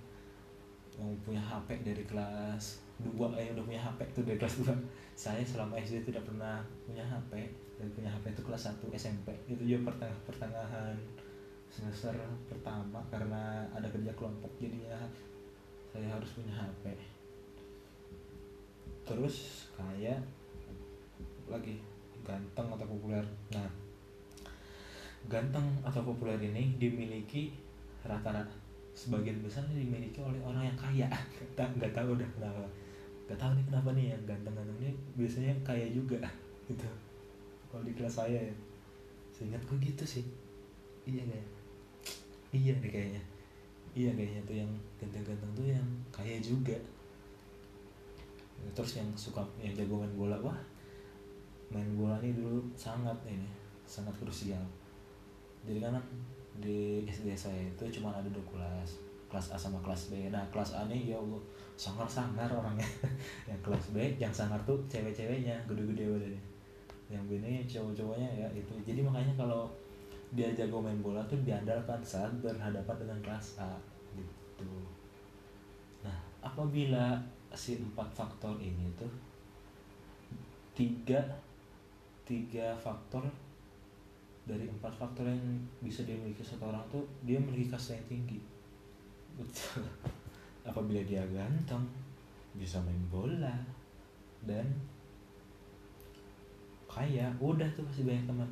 Yang 0.97 1.13
punya 1.21 1.43
HP 1.43 1.85
dari 1.85 2.03
kelas 2.09 2.87
2 2.97 3.13
eh 3.37 3.53
udah 3.53 3.63
punya 3.63 3.77
HP 3.77 3.99
tuh 4.17 4.25
dari 4.25 4.41
kelas 4.41 4.65
2 4.65 4.73
saya 5.13 5.41
selama 5.45 5.77
SD 5.77 6.01
tidak 6.09 6.25
pernah 6.25 6.65
punya 6.81 7.05
HP 7.05 7.45
dan 7.77 7.87
punya 7.93 8.09
HP 8.09 8.33
itu 8.33 8.41
kelas 8.41 8.73
1 8.73 8.81
SMP 8.97 9.29
itu 9.45 9.61
juga 9.61 9.93
pertengah 9.93 10.17
pertengahan 10.25 10.97
semester 11.77 12.17
pertama 12.49 13.05
karena 13.13 13.69
ada 13.69 13.85
kerja 13.93 14.09
kelompok 14.17 14.49
jadinya 14.57 14.97
saya 15.93 16.09
harus 16.09 16.29
punya 16.33 16.53
HP 16.57 16.97
terus 19.07 19.69
kaya 19.77 20.17
lagi 21.47 21.79
ganteng 22.27 22.67
atau 22.75 22.83
populer? 22.83 23.23
Nah 23.55 23.69
ganteng 25.31 25.63
atau 25.83 26.03
populer 26.03 26.39
ini 26.43 26.75
dimiliki 26.75 27.55
rata-rata 28.03 28.51
sebagian 28.91 29.39
besar 29.39 29.63
dimiliki 29.71 30.19
oleh 30.19 30.39
orang 30.43 30.67
yang 30.67 30.77
kaya. 30.77 31.07
Nggak 31.77 31.93
tahu 31.95 32.19
udah 32.19 32.29
kenapa. 32.35 32.65
Nggak 33.27 33.39
tahu 33.39 33.51
nih 33.55 33.65
kenapa 33.71 33.89
nih 33.95 34.05
yang 34.11 34.23
ganteng-ganteng 34.27 34.77
ini 34.83 34.91
biasanya 35.15 35.53
kaya 35.63 35.87
juga 35.91 36.19
gitu. 36.69 36.87
Kalau 37.71 37.83
di 37.87 37.93
kelas 37.95 38.15
saya 38.19 38.39
ya. 38.39 38.55
Seingat 39.31 39.61
gue 39.69 39.77
gitu 39.79 40.03
sih. 40.03 40.25
Iya 41.07 41.23
gak 41.23 41.39
ya? 41.39 41.47
Iya 42.51 42.73
nih 42.79 42.91
kayaknya. 42.91 43.23
Iya 43.97 44.11
kayaknya 44.13 44.41
tuh 44.45 44.55
yang 44.61 44.71
ganteng-ganteng 45.01 45.51
tuh 45.57 45.65
yang 45.67 45.87
kaya 46.13 46.37
juga. 46.39 46.77
Terus 48.73 49.01
yang 49.01 49.09
suka 49.17 49.41
yang 49.61 49.73
jago 49.73 50.01
main 50.01 50.13
bola 50.17 50.37
wah 50.41 50.57
main 51.73 51.87
bola 51.99 52.15
ini 52.23 52.31
dulu 52.37 52.63
sangat 52.77 53.15
ini 53.27 53.47
sangat 53.83 54.13
krusial. 54.19 54.61
Jadi 55.67 55.79
kan 55.83 55.97
di 56.57 57.05
SD 57.05 57.35
saya 57.37 57.61
itu 57.61 57.83
cuma 57.99 58.13
ada 58.15 58.27
dua 58.31 58.43
kelas 58.49 58.97
kelas 59.27 59.47
A 59.53 59.57
sama 59.59 59.79
kelas 59.83 60.09
B. 60.09 60.31
Nah 60.31 60.43
kelas 60.49 60.73
A 60.73 60.87
nih 60.87 61.11
ya 61.11 61.17
Allah 61.19 61.41
sangar 61.75 62.07
sangar 62.07 62.47
orangnya. 62.47 62.87
Yang 63.49 63.59
kelas 63.61 63.85
B 63.93 63.97
yang 64.17 64.33
sangar 64.33 64.57
tuh 64.63 64.79
cewek-ceweknya 64.87 65.53
gede-gede 65.67 66.07
badannya. 66.07 66.43
Yang 67.11 67.23
B 67.27 67.31
ini 67.43 67.51
cowok-cowoknya 67.67 68.29
ya 68.33 68.47
itu. 68.55 68.73
Jadi 68.87 68.99
makanya 69.03 69.33
kalau 69.35 69.67
dia 70.35 70.51
jago 70.51 70.83
main 70.83 70.99
bola 70.99 71.23
tuh 71.29 71.39
diandalkan 71.47 72.03
saat 72.03 72.31
berhadapan 72.43 72.95
dengan 72.99 73.19
kelas 73.23 73.63
A 73.63 73.71
gitu. 74.15 74.71
Nah 76.03 76.17
apabila 76.43 77.15
si 77.55 77.79
empat 77.79 78.11
faktor 78.11 78.59
ini 78.59 78.91
tuh 78.99 79.09
tiga 80.75 81.23
tiga 82.27 82.75
faktor 82.75 83.23
dari 84.43 84.67
empat 84.67 84.91
faktor 84.95 85.27
yang 85.27 85.43
bisa 85.79 86.03
dimiliki 86.03 86.43
satu 86.43 86.67
orang 86.71 86.83
tuh 86.91 87.03
dia 87.23 87.39
memiliki 87.39 87.71
kasta 87.71 87.95
yang 87.95 88.07
tinggi. 88.07 88.39
Betul. 89.39 89.83
Apabila 90.69 90.99
dia 91.03 91.23
ganteng 91.31 91.87
bisa 92.55 92.83
main 92.83 92.99
bola 93.07 93.55
dan 94.43 94.67
kaya 96.87 97.29
udah 97.37 97.67
tuh 97.77 97.85
pasti 97.87 98.03
banyak 98.03 98.25
teman 98.25 98.49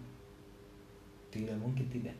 tidak 1.36 1.60
mungkin 1.60 1.92
tidak 1.92 2.16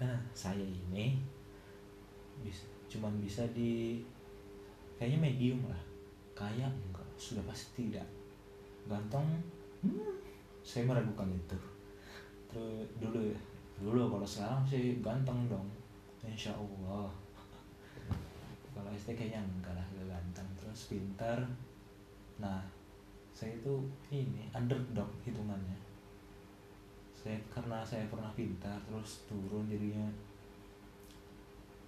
karena 0.00 0.16
saya 0.32 0.64
ini 0.64 1.20
bisa 2.40 2.64
cuman 2.88 3.20
bisa 3.20 3.44
di 3.52 4.00
kayaknya 4.96 5.28
medium 5.28 5.60
lah. 5.68 5.82
Kaya 6.32 6.64
enggak 6.72 7.04
sudah 7.20 7.44
pasti 7.44 7.92
tidak. 7.92 8.08
Ganteng 8.88 9.28
hmm, 9.84 10.16
saya 10.64 10.88
meragukan 10.88 11.28
itu. 11.28 11.58
Terus 12.48 12.88
dulu 12.96 13.28
ya 13.28 13.36
dulu 13.76 14.08
kalau 14.08 14.24
sekarang 14.24 14.64
sih 14.64 15.04
ganteng 15.04 15.52
dong. 15.52 15.68
Insya 16.24 16.56
Allah. 16.56 17.12
Kalau 18.72 18.88
SD 18.96 19.12
kayaknya 19.12 19.44
enggak 19.44 19.76
lah 19.76 19.84
ganteng. 20.08 20.48
Terus 20.56 20.88
pintar 20.88 21.44
nah 22.40 22.64
saya 23.40 23.56
itu 23.56 23.72
ini 24.12 24.52
underdog 24.52 25.08
hitungannya. 25.24 25.80
Saya 27.16 27.40
karena 27.48 27.80
saya 27.80 28.04
pernah 28.12 28.28
pintar 28.36 28.76
terus 28.84 29.24
turun 29.24 29.64
jadinya 29.64 30.04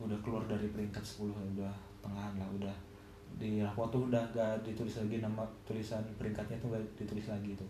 udah 0.00 0.16
keluar 0.24 0.48
dari 0.48 0.72
peringkat 0.72 1.04
10 1.04 1.28
udah 1.28 1.74
tengahan 2.00 2.40
lah 2.40 2.48
udah 2.56 2.76
di 3.36 3.60
rapot 3.60 3.92
tuh 3.92 4.08
udah 4.08 4.24
gak 4.32 4.64
ditulis 4.64 4.96
lagi 4.96 5.20
nama 5.20 5.44
tulisan 5.68 6.00
peringkatnya 6.16 6.56
tuh 6.56 6.72
gak 6.72 6.84
ditulis 6.96 7.28
lagi 7.28 7.52
tuh. 7.52 7.68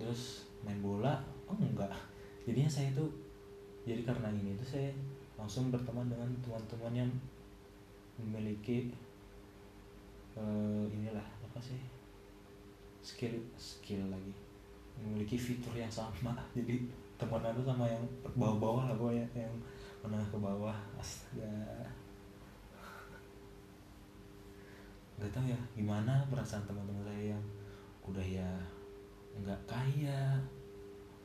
Terus 0.00 0.48
main 0.64 0.80
bola 0.80 1.20
oh 1.44 1.56
enggak 1.60 1.92
jadinya 2.48 2.72
saya 2.72 2.88
tuh 2.96 3.12
jadi 3.84 4.00
karena 4.08 4.32
ini 4.32 4.56
tuh 4.56 4.64
saya 4.64 4.88
langsung 5.36 5.68
berteman 5.68 6.08
dengan 6.08 6.32
teman-teman 6.40 7.04
yang 7.04 7.10
memiliki 8.16 8.88
uh, 10.36 10.84
inilah 10.90 11.24
apa 11.42 11.58
sih? 11.62 11.80
Skill 13.02 13.40
skill 13.56 14.06
lagi. 14.12 14.34
Memiliki 15.00 15.40
fitur 15.40 15.72
yang 15.72 15.90
sama. 15.90 16.36
Jadi 16.56 16.86
teman 17.16 17.44
itu 17.52 17.62
sama 17.64 17.84
yang 17.88 18.02
bawah-bawah 18.36 18.92
lah 18.92 18.96
pokoknya. 18.98 19.26
Yang 19.34 19.54
menengah 20.04 20.28
ke 20.28 20.38
bawah. 20.38 20.76
Astaga. 21.00 21.54
Nggak 25.20 25.30
tahu 25.36 25.46
ya 25.52 25.60
gimana 25.76 26.24
perasaan 26.32 26.64
teman-teman 26.64 27.04
saya 27.04 27.36
yang 27.36 27.44
udah 28.08 28.24
ya 28.24 28.50
nggak 29.36 29.60
kaya 29.68 30.40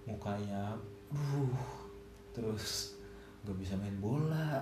mukanya 0.05 0.77
uh 1.09 1.57
terus 2.35 2.99
nggak 3.41 3.57
bisa 3.57 3.73
main 3.79 3.97
bola 3.97 4.61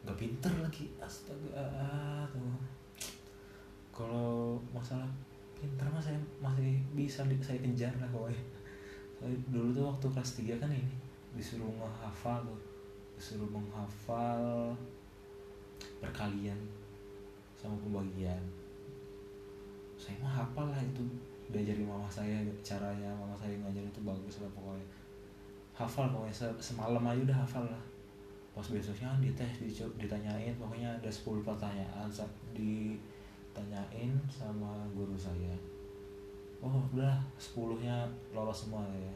nggak 0.00 0.16
pinter 0.16 0.52
lagi 0.64 0.88
astaga 0.96 1.64
tuh. 2.32 2.56
Kalau 3.92 4.56
masalah 4.72 5.08
pinter 5.52 5.84
mah 5.92 6.00
saya 6.00 6.16
masih 6.40 6.80
bisa 6.96 7.20
saya 7.44 7.60
kejar 7.60 7.92
lah 8.00 8.08
pokoknya. 8.08 8.40
Saya 9.20 9.36
dulu 9.52 9.68
tuh 9.76 9.84
waktu 9.92 10.06
kelas 10.08 10.30
3 10.40 10.62
kan 10.62 10.72
ini 10.72 10.96
disuruh 11.36 11.68
menghafal 11.68 12.40
tuh. 12.48 12.60
Disuruh 13.20 13.50
menghafal 13.52 14.72
perkalian 16.00 16.56
sama 17.60 17.76
pembagian. 17.84 18.40
Saya 20.00 20.16
mah 20.24 20.32
hafal 20.32 20.72
lah 20.72 20.80
itu 20.80 21.04
diajari 21.52 21.84
mama 21.84 22.08
saya 22.08 22.40
caranya 22.64 23.12
mama 23.20 23.36
saya 23.36 23.52
ngajar 23.60 23.84
itu 23.84 24.00
bagus 24.00 24.40
lah 24.40 24.48
pokoknya. 24.56 24.88
Hafal 25.76 26.08
pokoknya 26.08 26.56
semalam 26.56 27.04
aja 27.04 27.20
udah 27.20 27.38
hafal 27.44 27.68
lah 27.68 27.84
pas 28.60 28.68
besoknya 28.76 29.08
kan 29.08 29.24
dites 29.24 29.80
ditanyain 29.96 30.52
pokoknya 30.60 30.92
ada 31.00 31.08
10 31.08 31.40
pertanyaan 31.40 32.08
ditanyain 32.52 34.12
sama 34.28 34.84
guru 34.92 35.16
saya. 35.16 35.56
Oh 36.60 36.84
udah 36.92 37.16
sepuluhnya 37.40 38.04
lolos 38.36 38.68
semua 38.68 38.84
ya. 38.92 39.08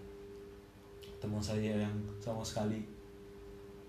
Teman 1.20 1.44
saya 1.44 1.76
yang 1.84 1.92
sama 2.16 2.40
sekali. 2.40 2.80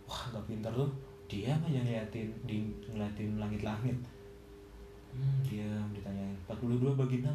Wah 0.03 0.35
nggak 0.35 0.43
pintar 0.43 0.75
tuh. 0.75 0.91
Dia 1.31 1.55
apa 1.55 1.71
yang 1.71 1.87
ngeliatin 1.87 2.35
di 2.43 2.67
ngeliatin 2.91 3.39
langit-langit? 3.39 3.95
Hmm, 5.15 5.39
diam 5.47 5.87
ditanyain. 5.95 6.35
42 6.51 6.99
bagi 6.99 7.23
6 7.23 7.31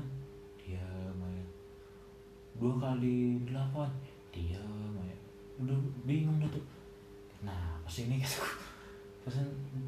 diam 0.60 1.16
Maya 1.16 1.46
dua 2.60 2.76
kali 2.76 3.40
delapan 3.48 3.88
diam 4.28 4.92
Maya 4.92 5.16
udah 5.56 5.80
bingung 6.04 6.36
tuh. 6.52 6.62
Nah 7.40 7.79
pas 7.90 8.06
ini 8.06 8.22
gitu. 8.22 8.38
Pas 9.26 9.34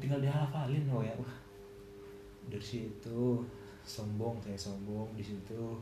tinggal 0.03 0.19
dihafalin 0.19 0.91
loh 0.91 0.99
ya. 0.99 1.15
Dari 2.51 2.59
situ 2.59 3.39
sombong 3.87 4.43
saya 4.43 4.59
sombong 4.59 5.15
di 5.15 5.23
situ. 5.23 5.79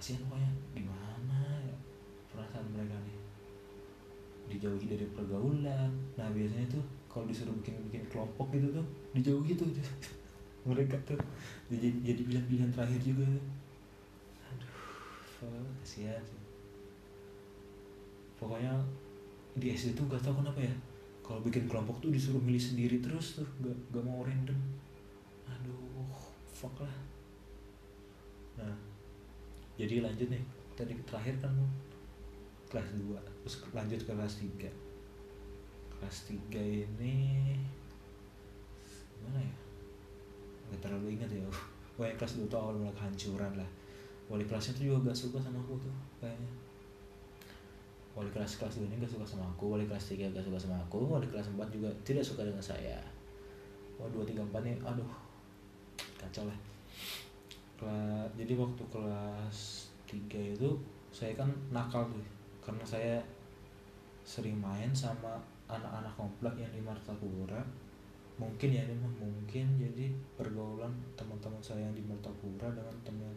Kasihan 0.00 0.24
pokoknya 0.24 0.48
gimana 0.72 1.60
ya 1.68 1.76
perasaan 2.32 2.64
mereka 2.72 2.96
nih? 3.04 3.18
Dijauhi 4.48 4.88
dari 4.88 5.04
pergaulan. 5.12 5.92
Nah 6.16 6.32
biasanya 6.32 6.64
tuh 6.72 6.80
kalau 7.12 7.28
disuruh 7.28 7.52
bikin 7.60 7.76
bikin 7.92 8.08
kelompok 8.08 8.48
gitu 8.56 8.72
tuh 8.72 8.86
dijauhi 9.12 9.52
tuh. 9.52 9.68
Mereka 10.72 10.96
tuh 11.04 11.20
jadi 11.68 11.92
jadi 12.00 12.20
pilihan-pilihan 12.24 12.72
terakhir 12.72 13.00
juga 13.04 13.28
aduh 14.48 15.68
kasihan 15.84 16.24
sih. 16.24 16.40
Pokoknya 18.40 18.72
di 19.60 19.76
SD 19.76 19.92
tuh 19.92 20.08
gak 20.08 20.24
tau 20.24 20.32
kenapa 20.32 20.64
ya. 20.64 20.72
Kalau 21.20 21.44
bikin 21.44 21.68
kelompok 21.68 22.00
tuh 22.02 22.10
disuruh 22.10 22.40
milih 22.40 22.58
sendiri 22.58 22.98
terus 22.98 23.38
tuh 23.38 23.46
gak, 23.60 23.76
gak 23.92 24.02
mau 24.02 24.24
random. 24.24 24.56
Aduh 25.46 26.08
fuck 26.48 26.74
lah. 26.80 26.96
Nah 28.56 28.74
jadi 29.76 30.00
lanjut 30.00 30.32
nih. 30.32 30.42
Tadi 30.74 30.96
terakhir 31.04 31.36
kan 31.44 31.52
kelas 32.72 32.88
2 32.96 33.12
terus 33.44 33.54
lanjut 33.76 34.00
ke 34.00 34.12
kelas 34.14 34.34
3 34.40 34.70
kelas 35.92 36.16
3 36.30 36.56
ini 36.56 37.52
gimana 39.20 39.44
ya? 39.44 39.54
Gak 40.72 40.88
terlalu 40.88 41.20
ingat 41.20 41.28
ya 41.28 41.44
pokoknya 42.00 42.16
kelas 42.16 42.32
2 42.40 42.48
tuh 42.48 42.56
awal 42.56 42.80
mulai 42.80 42.96
kehancuran 42.96 43.52
lah. 43.60 43.70
Wali 44.30 44.46
kelasnya 44.48 44.72
tuh 44.78 44.84
juga 44.88 45.10
gak 45.10 45.18
suka 45.18 45.36
sama 45.42 45.60
aku 45.60 45.76
tuh 45.82 45.92
kayaknya 46.22 46.48
wali 48.14 48.30
kelas 48.34 48.58
kelas 48.58 48.82
2 48.82 48.90
ini 48.90 48.98
gak 48.98 49.12
suka 49.14 49.26
sama 49.26 49.46
aku 49.46 49.78
wali 49.78 49.86
kelas 49.86 50.12
3 50.12 50.34
gak 50.34 50.42
suka 50.42 50.58
sama 50.58 50.76
aku 50.82 51.06
wali 51.06 51.26
kelas 51.30 51.50
4 51.54 51.62
juga 51.70 51.88
tidak 52.02 52.24
suka 52.26 52.42
dengan 52.42 52.62
saya. 52.62 52.98
Wah 53.96 54.08
2, 54.10 54.26
3, 54.26 54.42
4 54.50 54.66
nih 54.66 54.76
aduh 54.82 55.10
kacau 56.18 56.44
lah. 56.48 56.58
Kela, 57.80 58.28
jadi 58.36 58.52
waktu 58.58 58.82
kelas 58.92 59.58
3 60.10 60.56
itu 60.58 60.70
saya 61.10 61.32
kan 61.38 61.48
nakal 61.70 62.06
tuh 62.10 62.22
karena 62.60 62.84
saya 62.84 63.16
sering 64.26 64.58
main 64.60 64.92
sama 64.92 65.40
anak-anak 65.70 66.12
komplek 66.14 66.54
yang 66.60 66.70
di 66.74 66.82
Martapura 66.82 67.62
mungkin 68.40 68.72
ya 68.72 68.82
ini 68.88 68.96
mah 68.96 69.12
mungkin 69.20 69.66
jadi 69.76 70.08
pergaulan 70.32 70.88
teman-teman 71.12 71.60
saya 71.60 71.84
yang 71.84 71.92
di 71.92 72.00
Martapura 72.04 72.72
dengan 72.72 72.96
teman 73.04 73.32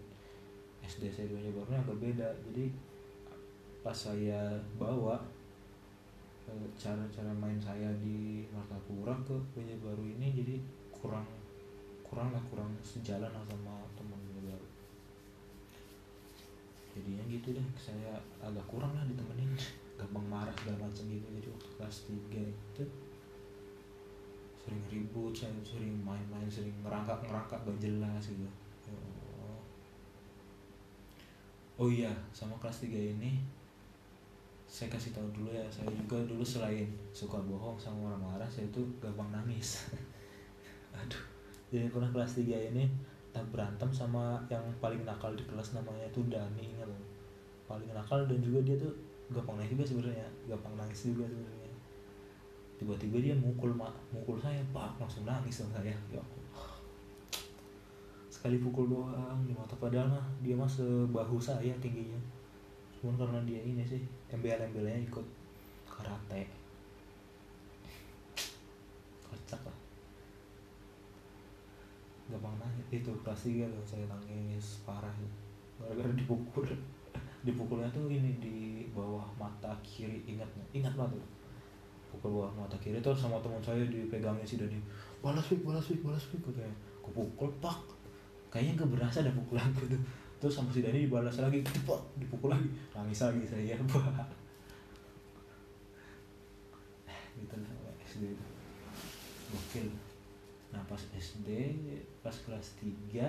SD 0.83 1.11
saya 1.11 1.27
di 1.27 1.35
Banjarbaru 1.35 1.71
agak 1.75 1.97
beda. 1.99 2.29
Jadi 2.51 2.65
pas 3.83 3.91
saya 3.91 4.55
bawa 4.79 5.19
eh, 6.47 6.67
cara-cara 6.79 7.31
main 7.35 7.59
saya 7.59 7.91
di 7.99 8.47
Martapura 8.49 9.11
ke 9.27 9.35
Banjarbaru 9.51 10.07
ini 10.07 10.31
jadi 10.31 10.55
kurang 10.89 11.27
kurang 12.07 12.31
lah 12.31 12.41
kurang 12.47 12.71
sejalan 12.79 13.27
sama 13.27 13.83
teman 13.99 14.19
Banjarbaru 14.23 14.67
jadinya 16.93 17.23
gitu 17.25 17.57
deh 17.57 17.67
saya 17.73 18.21
agak 18.37 18.65
kurang 18.69 18.93
lah 18.93 19.05
ditemenin. 19.09 19.49
Gampang 19.97 20.25
marah 20.25 20.53
segala 20.57 20.89
macam 20.89 21.05
gitu. 21.05 21.25
Jadi 21.37 21.47
waktu 21.53 21.69
kelas 21.77 21.95
3 22.09 22.49
itu 22.49 22.83
sering 24.63 24.83
ribut 24.89 25.33
saya 25.35 25.53
sering 25.61 26.01
main-main 26.01 26.47
sering 26.47 26.73
ngerangkak 26.81 27.19
ngerangkak 27.27 27.59
gak 27.61 27.79
jelas 27.81 28.23
gitu. 28.25 28.45
Ya 28.45 29.01
oh 31.77 31.89
iya 31.89 32.13
sama 32.31 32.55
kelas 32.61 32.85
3 32.85 33.17
ini 33.17 33.43
saya 34.73 34.89
kasih 34.89 35.13
tahu 35.13 35.29
dulu 35.37 35.53
ya 35.53 35.61
saya 35.69 35.85
juga 35.93 36.17
dulu 36.25 36.41
selain 36.41 36.89
suka 37.13 37.37
bohong 37.45 37.77
sama 37.77 38.09
orang 38.09 38.25
marah 38.25 38.49
saya 38.49 38.65
tuh 38.73 38.81
gampang 38.97 39.29
nangis. 39.29 39.85
Aduh. 40.97 41.21
Jadi 41.69 41.93
pernah 41.93 42.09
kelas 42.09 42.41
3 42.41 42.73
ini 42.73 42.89
tak 43.29 43.45
berantem 43.53 43.85
sama 43.93 44.41
yang 44.49 44.65
paling 44.81 45.05
nakal 45.05 45.29
di 45.37 45.45
kelas 45.45 45.77
namanya 45.77 46.09
tuh 46.09 46.25
Dani 46.25 46.73
ingat 46.73 46.89
loh 46.89 47.01
paling 47.69 47.89
nakal 47.93 48.25
dan 48.25 48.41
juga 48.41 48.65
dia 48.65 48.73
tuh 48.81 48.89
gampang 49.29 49.61
nangis 49.61 49.77
juga 49.77 49.85
sebenarnya 49.85 50.27
gampang 50.49 50.73
nangis 50.73 51.13
juga 51.13 51.29
sebenarnya. 51.29 51.73
Tiba-tiba 52.81 53.17
dia 53.21 53.37
mukul 53.37 53.77
mak 53.77 53.93
mukul 54.09 54.41
saya 54.41 54.57
pak 54.73 54.97
langsung 54.97 55.29
nangis 55.29 55.61
dong 55.61 55.69
saya 55.69 55.93
ya 56.09 56.21
sekali 58.33 58.57
pukul 58.57 58.89
doang 58.89 59.39
di 59.45 59.53
mata 59.53 59.77
padahal 59.77 60.09
mah 60.09 60.25
dia 60.41 60.57
mah 60.57 60.67
sebahu 60.67 61.37
saya 61.37 61.71
tingginya 61.77 62.17
cuman 63.03 63.19
karena 63.19 63.39
dia 63.43 63.59
ini 63.59 63.83
sih 63.83 63.99
embel-embelnya 64.31 64.95
ikut 65.03 65.27
karate. 65.91 66.47
Kocak 69.27 69.59
lah. 69.67 69.77
Gampang 72.31 72.55
nangis 72.63 72.87
itu 72.95 73.11
kelas 73.27 73.43
3 73.43 73.67
loh 73.67 73.83
saya 73.83 74.07
nangis 74.07 74.79
parah. 74.87 75.11
Ya 75.19 75.27
gara-gara 75.83 76.15
dipukul. 76.15 76.63
Dipukulnya 77.45 77.91
tuh 77.91 78.07
ini 78.07 78.39
di 78.39 78.87
bawah 78.95 79.27
mata 79.35 79.75
kiri. 79.83 80.23
Ingat 80.23 80.47
ingat 80.71 80.95
banget 80.95 81.19
tuh. 81.19 81.27
Pukul 82.15 82.39
bawah 82.39 82.55
mata 82.55 82.79
kiri 82.79 83.03
terus 83.03 83.19
sama 83.19 83.35
teman 83.43 83.59
saya 83.59 83.83
dipegangin 83.83 84.47
si 84.47 84.55
Dani. 84.55 84.79
Balas 85.19 85.43
pik 85.51 85.59
balas 85.67 85.91
pik 85.91 85.99
balas 85.99 86.23
pik 86.31 86.39
kayak 86.55 86.71
aku 87.03 87.11
pukul 87.11 87.51
pak 87.59 87.83
kayaknya 88.47 88.79
gak 88.79 88.91
berasa 88.95 89.19
ada 89.19 89.35
pukulan 89.35 89.67
tuh 89.75 89.99
terus 90.43 90.59
sama 90.59 90.75
si 90.75 90.83
Dani 90.83 91.07
dibalas 91.07 91.39
lagi 91.39 91.63
pak 91.63 92.01
dipukul 92.19 92.51
lagi. 92.51 92.67
Nangis 92.91 93.23
lagi 93.23 93.47
saya 93.47 93.79
bah 93.87 94.27
gitu 97.39 97.55
lah 97.63 97.95
SD 98.03 98.35
itu. 98.35 98.45
Gokil. 99.55 99.87
Nah 100.75 100.83
pas 100.83 100.99
SD 101.15 101.47
pas 102.19 102.35
kelas 102.43 102.75
3 102.75 103.23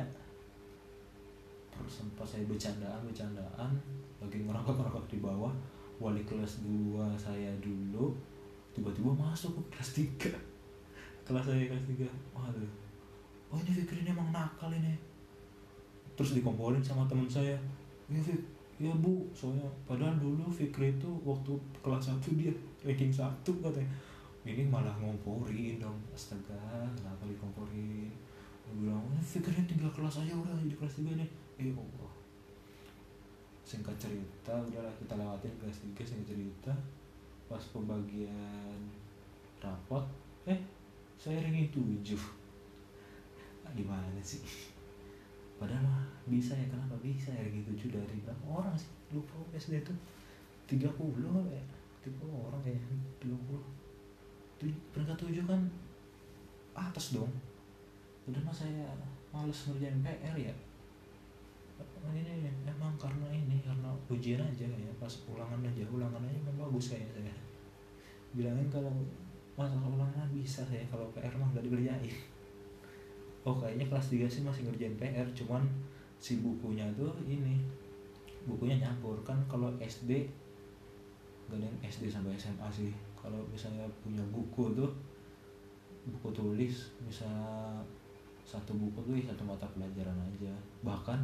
sempat 1.86 2.26
saya 2.26 2.42
bercandaan 2.50 3.06
bercandaan 3.06 3.70
lagi 4.18 4.42
ngerangkak 4.42 4.74
ngerangkak 4.74 5.06
di 5.06 5.22
bawah. 5.22 5.54
Wali 6.02 6.26
kelas 6.26 6.66
2 6.66 6.98
saya 7.14 7.54
dulu 7.62 8.10
tiba-tiba 8.74 9.14
masuk 9.14 9.54
ke 9.54 9.78
kelas 9.78 9.90
3 10.02 11.30
kelas 11.30 11.46
saya 11.46 11.70
kelas 11.70 11.86
3 11.94 12.10
waduh. 12.34 12.70
Oh 13.54 13.62
ini 13.62 13.70
Fikri 13.70 14.02
ini 14.02 14.10
emang 14.10 14.34
nakal 14.34 14.74
ini 14.74 15.13
terus 16.14 16.34
dikomporin 16.38 16.82
sama 16.82 17.06
teman 17.06 17.26
saya. 17.26 17.58
Ya 18.10 18.20
ya 18.78 18.92
bu. 18.94 19.26
Soalnya 19.34 19.66
padahal 19.86 20.18
dulu 20.18 20.50
Fikri 20.50 20.94
itu 20.94 21.10
waktu 21.22 21.54
kelas 21.82 22.10
1 22.10 22.38
dia 22.38 22.52
ranking 22.82 23.12
1 23.12 23.42
katanya. 23.44 23.90
Ini 24.44 24.68
malah 24.68 24.94
ngomporin 24.98 25.80
dong. 25.80 25.98
Astaga 26.14 26.86
kenapa 26.94 27.24
dikomporin? 27.26 28.10
Dia 28.64 28.72
bilang 28.76 29.02
ini 29.12 29.22
Fikri 29.22 29.62
tinggal 29.66 29.90
kelas 29.94 30.22
aja 30.22 30.32
udah 30.34 30.54
di 30.62 30.74
kelas 30.74 31.00
3 31.02 31.18
nih 31.18 31.30
eh 31.60 31.70
Allah. 31.72 32.12
Singkat 33.64 33.96
cerita 33.96 34.52
udahlah 34.52 34.92
kita 35.00 35.14
lewatin 35.16 35.54
kelas 35.62 35.78
3 35.82 35.96
singkat 36.04 36.26
cerita. 36.36 36.72
Pas 37.44 37.62
pembagian 37.72 38.80
rapot 39.62 40.04
eh 40.44 40.60
saya 41.16 41.40
ranking 41.40 41.72
7 41.72 42.20
gimana 43.76 44.20
sih 44.22 44.73
padahal 45.56 45.84
mah 45.86 46.04
bisa 46.26 46.56
ya 46.56 46.66
kenapa 46.66 46.96
bisa 46.98 47.30
ya 47.30 47.46
gitu 47.52 47.70
tujuh 47.76 48.00
dari 48.00 48.18
berapa 48.24 48.44
orang 48.48 48.74
sih? 48.74 48.90
Lupa 49.12 49.36
SD 49.54 49.84
itu 49.84 49.94
tiga 50.66 50.88
puluh 50.96 51.46
ya? 51.48 51.62
Tiga 52.02 52.16
puluh 52.20 52.50
orang 52.50 52.62
ya 52.64 52.78
tiga 53.20 53.36
puluh. 53.46 53.64
Peringkat 54.92 55.16
tujuh 55.20 55.44
kan 55.44 55.60
atas 56.74 57.14
dong. 57.14 57.30
Udah 58.24 58.40
mah 58.40 58.54
saya 58.54 58.88
males 59.30 59.58
ngerjain 59.68 60.00
PR 60.00 60.36
ya. 60.36 60.54
Ini 62.04 62.52
emang 62.68 62.94
karena 63.00 63.26
ini 63.32 63.64
karena 63.64 63.90
ujian 64.08 64.40
aja 64.40 64.66
ya. 64.68 64.92
Pas 65.00 65.12
ulangan 65.28 65.60
aja 65.60 65.84
ulangan 65.88 66.22
aja 66.22 66.38
memang 66.40 66.68
bagus 66.68 66.96
kayak 66.96 67.10
saya. 67.12 67.34
Bilangin 68.34 68.66
kalau 68.72 68.90
masalah 69.54 69.86
ulangan 69.86 70.26
bisa 70.34 70.66
saya 70.66 70.82
kalau 70.90 71.06
PR 71.14 71.30
mah 71.38 71.46
gak 71.54 71.62
dikerjain 71.62 72.10
oh 73.44 73.56
kayaknya 73.60 73.84
kelas 73.92 74.08
3 74.08 74.24
sih 74.24 74.42
masih 74.42 74.64
ngerjain 74.64 74.96
PR 74.96 75.28
cuman 75.36 75.60
si 76.16 76.40
bukunya 76.40 76.88
tuh 76.96 77.12
ini 77.28 77.60
bukunya 78.48 78.80
nyampur. 78.80 79.16
Kan 79.24 79.36
kalau 79.48 79.68
SD 79.80 80.24
gak 81.52 81.60
ada 81.60 81.68
yang 81.68 81.78
SD 81.84 82.08
sampai 82.08 82.36
SMA 82.40 82.68
sih. 82.72 82.92
Kalau 83.16 83.40
misalnya 83.48 83.84
punya 84.00 84.24
buku 84.32 84.72
tuh 84.72 84.88
buku 86.04 86.28
tulis 86.36 86.92
bisa 87.08 87.28
satu 88.44 88.76
buku 88.76 89.00
tuh 89.00 89.16
satu 89.20 89.44
mata 89.44 89.68
pelajaran 89.72 90.16
aja. 90.24 90.52
Bahkan 90.84 91.20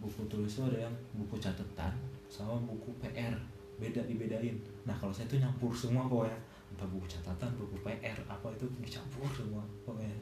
buku 0.00 0.28
tulis 0.28 0.52
tuh 0.52 0.68
ada 0.68 0.88
yang 0.88 0.94
buku 1.16 1.40
catatan 1.40 1.92
sama 2.28 2.60
buku 2.64 2.92
PR 3.00 3.32
beda 3.76 4.04
dibedain. 4.04 4.56
Nah 4.88 4.96
kalau 4.96 5.12
saya 5.12 5.28
tuh 5.28 5.40
nyampur 5.40 5.72
semua 5.72 6.08
pokoknya. 6.08 6.36
Entah 6.72 6.88
buku 6.92 7.08
catatan 7.08 7.48
buku 7.56 7.76
PR 7.84 8.16
apa 8.28 8.48
itu 8.52 8.68
dicampur 8.84 9.28
semua 9.32 9.64
pokoknya 9.84 10.12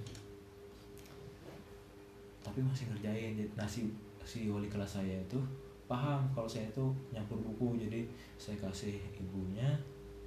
tapi 2.44 2.60
masih 2.60 2.92
ngerjain 2.92 3.40
nah 3.56 3.64
si 3.64 3.88
si 4.22 4.52
wali 4.52 4.68
kelas 4.68 5.00
saya 5.00 5.16
itu 5.24 5.40
paham 5.88 6.28
kalau 6.36 6.48
saya 6.48 6.68
itu 6.68 6.92
nyampur 7.10 7.40
buku 7.40 7.80
jadi 7.80 8.04
saya 8.36 8.56
kasih 8.60 9.00
ibunya 9.16 9.72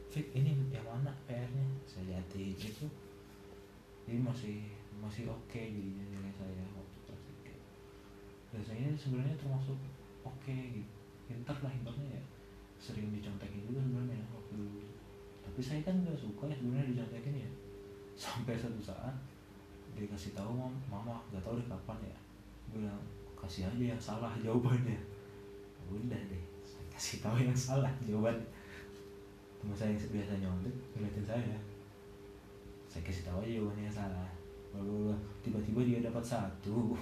Fik 0.08 0.32
ini 0.32 0.56
yang 0.72 0.88
mana 0.88 1.12
PR-nya? 1.28 1.68
Saya 1.84 2.16
liatin 2.16 2.56
itu 2.56 2.88
ini 4.08 4.24
masih 4.24 4.64
masih 5.04 5.28
oke 5.28 5.52
okay 5.52 5.68
jadinya 5.68 6.16
nilai 6.16 6.32
saya 6.32 6.64
waktu 6.74 6.98
kelas 7.06 7.22
dan 8.56 8.62
saya 8.64 8.88
sebenarnya 8.96 9.36
termasuk 9.36 9.76
oke 10.24 10.34
okay, 10.42 10.80
gitu 10.80 10.96
pintar 11.28 11.60
lah 11.60 11.70
ibaratnya 11.70 12.18
ya 12.18 12.24
sering 12.80 13.12
dicontekin 13.12 13.68
juga 13.68 13.84
sebenarnya 13.84 14.24
waktu 14.32 14.58
tapi 15.44 15.60
saya 15.60 15.84
kan 15.84 16.00
nggak 16.02 16.16
suka 16.16 16.48
ya 16.48 16.56
sebenarnya 16.56 16.88
dicontekin 16.96 17.36
ya. 17.44 17.50
Sampai 18.24 18.58
satu 18.58 18.82
saat 18.82 19.14
dia 19.98 20.08
kasih 20.08 20.32
tahu 20.38 20.70
mama, 20.88 21.18
nggak 21.34 21.42
tahu 21.42 21.58
deh 21.58 21.68
kapan 21.68 21.98
ya. 22.06 22.18
Bilang 22.70 23.02
kasih 23.34 23.66
aja 23.66 23.84
yang 23.98 24.02
salah 24.02 24.32
jawabannya. 24.40 25.02
Udah 25.90 26.22
deh 26.30 26.44
kasih 26.98 27.22
tahu 27.22 27.38
yang 27.38 27.54
salah 27.54 27.94
jawaban 28.02 28.34
teman 29.62 29.78
saya 29.78 29.94
yang 29.94 30.02
biasa 30.10 30.34
nyontek 30.42 30.76
ngeliatin 30.98 31.26
saya. 31.30 31.58
Saya 32.90 33.02
kasih 33.06 33.24
tahu 33.30 33.46
aja 33.46 33.62
jawabannya 33.62 33.86
yang 33.86 33.98
salah. 34.02 34.30
Lalu 34.74 35.14
tiba-tiba 35.46 35.82
dia 35.86 36.00
dapat 36.02 36.26
satu. 36.26 36.98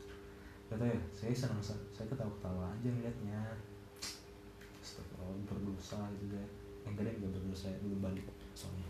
Kata 0.70 0.82
ya 0.82 0.98
saya 1.14 1.30
senang 1.30 1.62
saya 1.62 2.06
ketawa-ketawa 2.10 2.74
aja 2.74 2.88
ngeliatnya. 2.90 3.38
Setelah 4.82 5.30
berdosa 5.46 6.10
gitu 6.18 6.34
ya 6.34 6.46
yang 6.86 6.94
kadang 6.94 7.18
gak 7.18 7.32
berdosa 7.34 7.66
ya 7.70 7.98
balik 7.98 8.26
soalnya. 8.54 8.86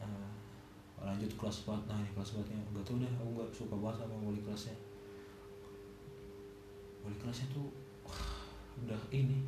Uh, 0.00 0.28
lanjut 1.02 1.30
kelas 1.34 1.66
4 1.66 1.90
nah 1.90 1.98
ini 1.98 2.10
kelas 2.14 2.38
4 2.38 2.46
nya 2.46 2.58
gak 2.70 2.84
tau 2.86 2.96
deh 2.98 3.10
aku 3.18 3.30
gak 3.42 3.50
suka 3.50 3.74
banget 3.74 4.06
sama 4.06 4.14
wali 4.22 4.40
kelasnya. 4.42 4.76
Wali 7.02 7.16
kelasnya 7.18 7.46
tuh 7.50 7.66
wah, 8.06 8.22
udah 8.86 9.02
ini 9.10 9.42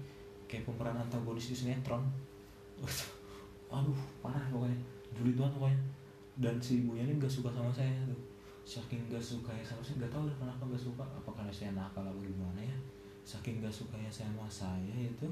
kayak 0.51 0.67
pemeran 0.67 0.99
antagonis 0.99 1.51
di 1.51 1.57
sinetron. 1.57 2.03
Aduh 3.71 3.99
parah 4.19 4.43
pokoknya. 4.51 4.79
Julid 5.15 5.39
banget 5.39 5.55
pokoknya. 5.55 5.81
Dan 6.35 6.59
si 6.59 6.83
ibunya 6.83 7.07
ini 7.07 7.23
gak 7.23 7.31
suka 7.31 7.55
sama 7.55 7.71
saya 7.71 7.95
tuh. 8.11 8.19
Saking 8.67 9.07
gak 9.07 9.23
suka 9.23 9.55
ya 9.55 9.63
sama 9.63 9.83
saya 9.87 10.03
gak 10.03 10.13
tau 10.13 10.27
deh 10.27 10.35
kenapa 10.35 10.63
gak 10.67 10.83
suka. 10.83 11.07
Apa 11.07 11.31
karena 11.31 11.53
saya 11.55 11.71
nakal 11.79 12.03
atau 12.03 12.19
gimana 12.19 12.59
ya? 12.59 12.77
Saking 13.23 13.63
gak 13.63 13.71
sukanya 13.71 14.11
sama 14.11 14.51
saya 14.51 14.95
itu 14.99 15.31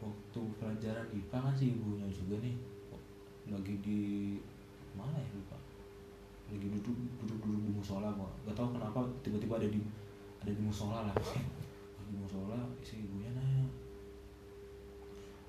waktu 0.00 0.40
pelajaran 0.56 1.06
IPA 1.12 1.38
kan 1.44 1.54
si 1.54 1.76
ibunya 1.76 2.08
juga 2.08 2.40
nih 2.40 2.56
lagi 3.52 3.74
di 3.84 4.00
mana 4.94 5.18
ya? 5.18 5.28
Lupa. 5.34 5.58
Lagi 6.50 6.66
duduk 6.66 6.96
duduk 7.22 7.38
duduk 7.42 7.60
di 7.66 7.72
musola 7.74 8.10
kok 8.14 8.30
gak 8.46 8.54
tau 8.58 8.68
kenapa 8.74 9.00
tiba-tiba 9.22 9.54
ada 9.60 9.68
di 9.70 9.80
ada 10.42 10.50
di 10.50 10.62
musola 10.62 11.06
lah. 11.06 11.14
Di 12.10 12.14
musola 12.14 12.58
si 12.82 13.02
ibunya 13.02 13.30
nanya 13.34 13.66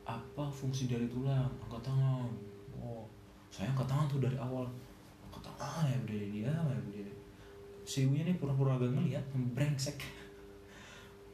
apa 0.06 0.46
fungsi 0.52 0.90
dari 0.92 1.08
tulang? 1.08 1.50
Angkat 1.66 1.82
tangan. 1.82 2.30
Oh 2.78 3.06
saya 3.52 3.72
angkat 3.72 3.88
tangan 3.88 4.06
tuh 4.10 4.20
dari 4.22 4.38
awal. 4.38 4.66
Angkat 5.30 5.56
tangan 5.58 5.90
ya 5.90 5.98
udah 6.06 6.20
dia 6.30 6.52
ya 6.52 6.54
udah 6.62 7.16
si 7.82 8.08
ibunya 8.08 8.24
nih 8.24 8.38
pura-pura 8.40 8.78
agak 8.78 8.94
ngeliat 8.94 9.26
brengsek 9.58 10.00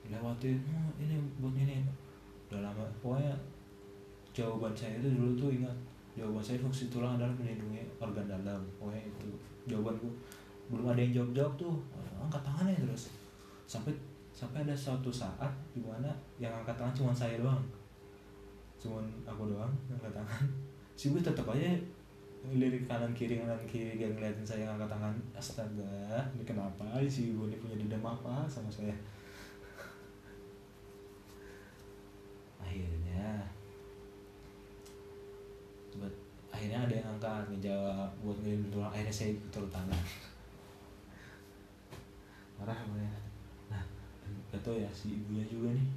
lewatin 0.08 0.58
oh, 0.72 0.92
ini 0.98 1.20
buat 1.38 1.54
ini. 1.54 1.84
Udah 2.48 2.64
lama 2.64 2.88
pokoknya 3.04 3.36
jawaban 4.32 4.72
saya 4.72 4.96
itu 4.98 5.12
dulu 5.12 5.36
tuh 5.36 5.50
ingat 5.52 5.76
jawaban 6.18 6.42
saya 6.42 6.58
fungsi 6.58 6.90
tulang 6.90 7.14
adalah 7.22 7.30
melindungi 7.38 7.86
organ 8.02 8.26
dalam. 8.26 8.62
Pokoknya 8.82 9.06
itu 9.06 9.30
jawabanku. 9.70 10.10
Belum 10.74 10.90
ada 10.90 11.00
yang 11.00 11.14
jawab 11.14 11.32
jawab 11.38 11.54
tuh 11.62 11.74
angkat 12.18 12.42
tangannya 12.42 12.74
terus. 12.82 13.14
Sampai 13.70 13.94
sampai 14.34 14.66
ada 14.66 14.74
suatu 14.74 15.14
saat 15.14 15.54
di 15.78 15.86
mana 15.86 16.10
yang 16.42 16.50
angkat 16.50 16.74
tangan 16.74 16.98
cuma 16.98 17.14
saya 17.14 17.38
doang. 17.38 17.62
Cuma 18.82 19.06
aku 19.30 19.54
doang 19.54 19.70
yang 19.86 20.02
angkat 20.02 20.18
tangan. 20.18 20.46
Si 20.98 21.14
gue 21.14 21.22
tetap 21.22 21.46
aja 21.54 21.78
lirik 22.50 22.90
kanan 22.90 23.14
kiri 23.14 23.38
kanan 23.38 23.62
kiri 23.70 24.02
dia 24.02 24.10
ngeliatin 24.10 24.42
saya 24.42 24.66
angkat 24.66 24.90
tangan. 24.90 25.14
Astaga 25.38 26.26
ini 26.34 26.42
kenapa 26.42 26.98
si 27.06 27.38
gue 27.38 27.46
ini 27.46 27.62
punya 27.62 27.78
dendam 27.78 28.02
apa 28.02 28.50
sama 28.50 28.66
saya? 28.74 28.98
Akhirnya 32.66 33.46
buat 35.98 36.14
akhirnya 36.54 36.88
ada 36.88 36.94
yang 36.96 37.08
angkat 37.18 37.44
ngejawab 37.54 38.10
buat 38.24 38.38
ngirim 38.42 38.72
tulang 38.72 38.90
akhirnya 38.90 39.14
saya 39.14 39.36
turun 39.54 39.70
tangan. 39.70 40.04
Marah 42.58 42.78
ya. 42.98 43.14
Nah 43.70 43.84
gak 44.50 44.62
tau 44.66 44.78
ya 44.78 44.90
si 44.90 45.18
ibunya 45.22 45.46
juga 45.46 45.76
nih 45.76 45.90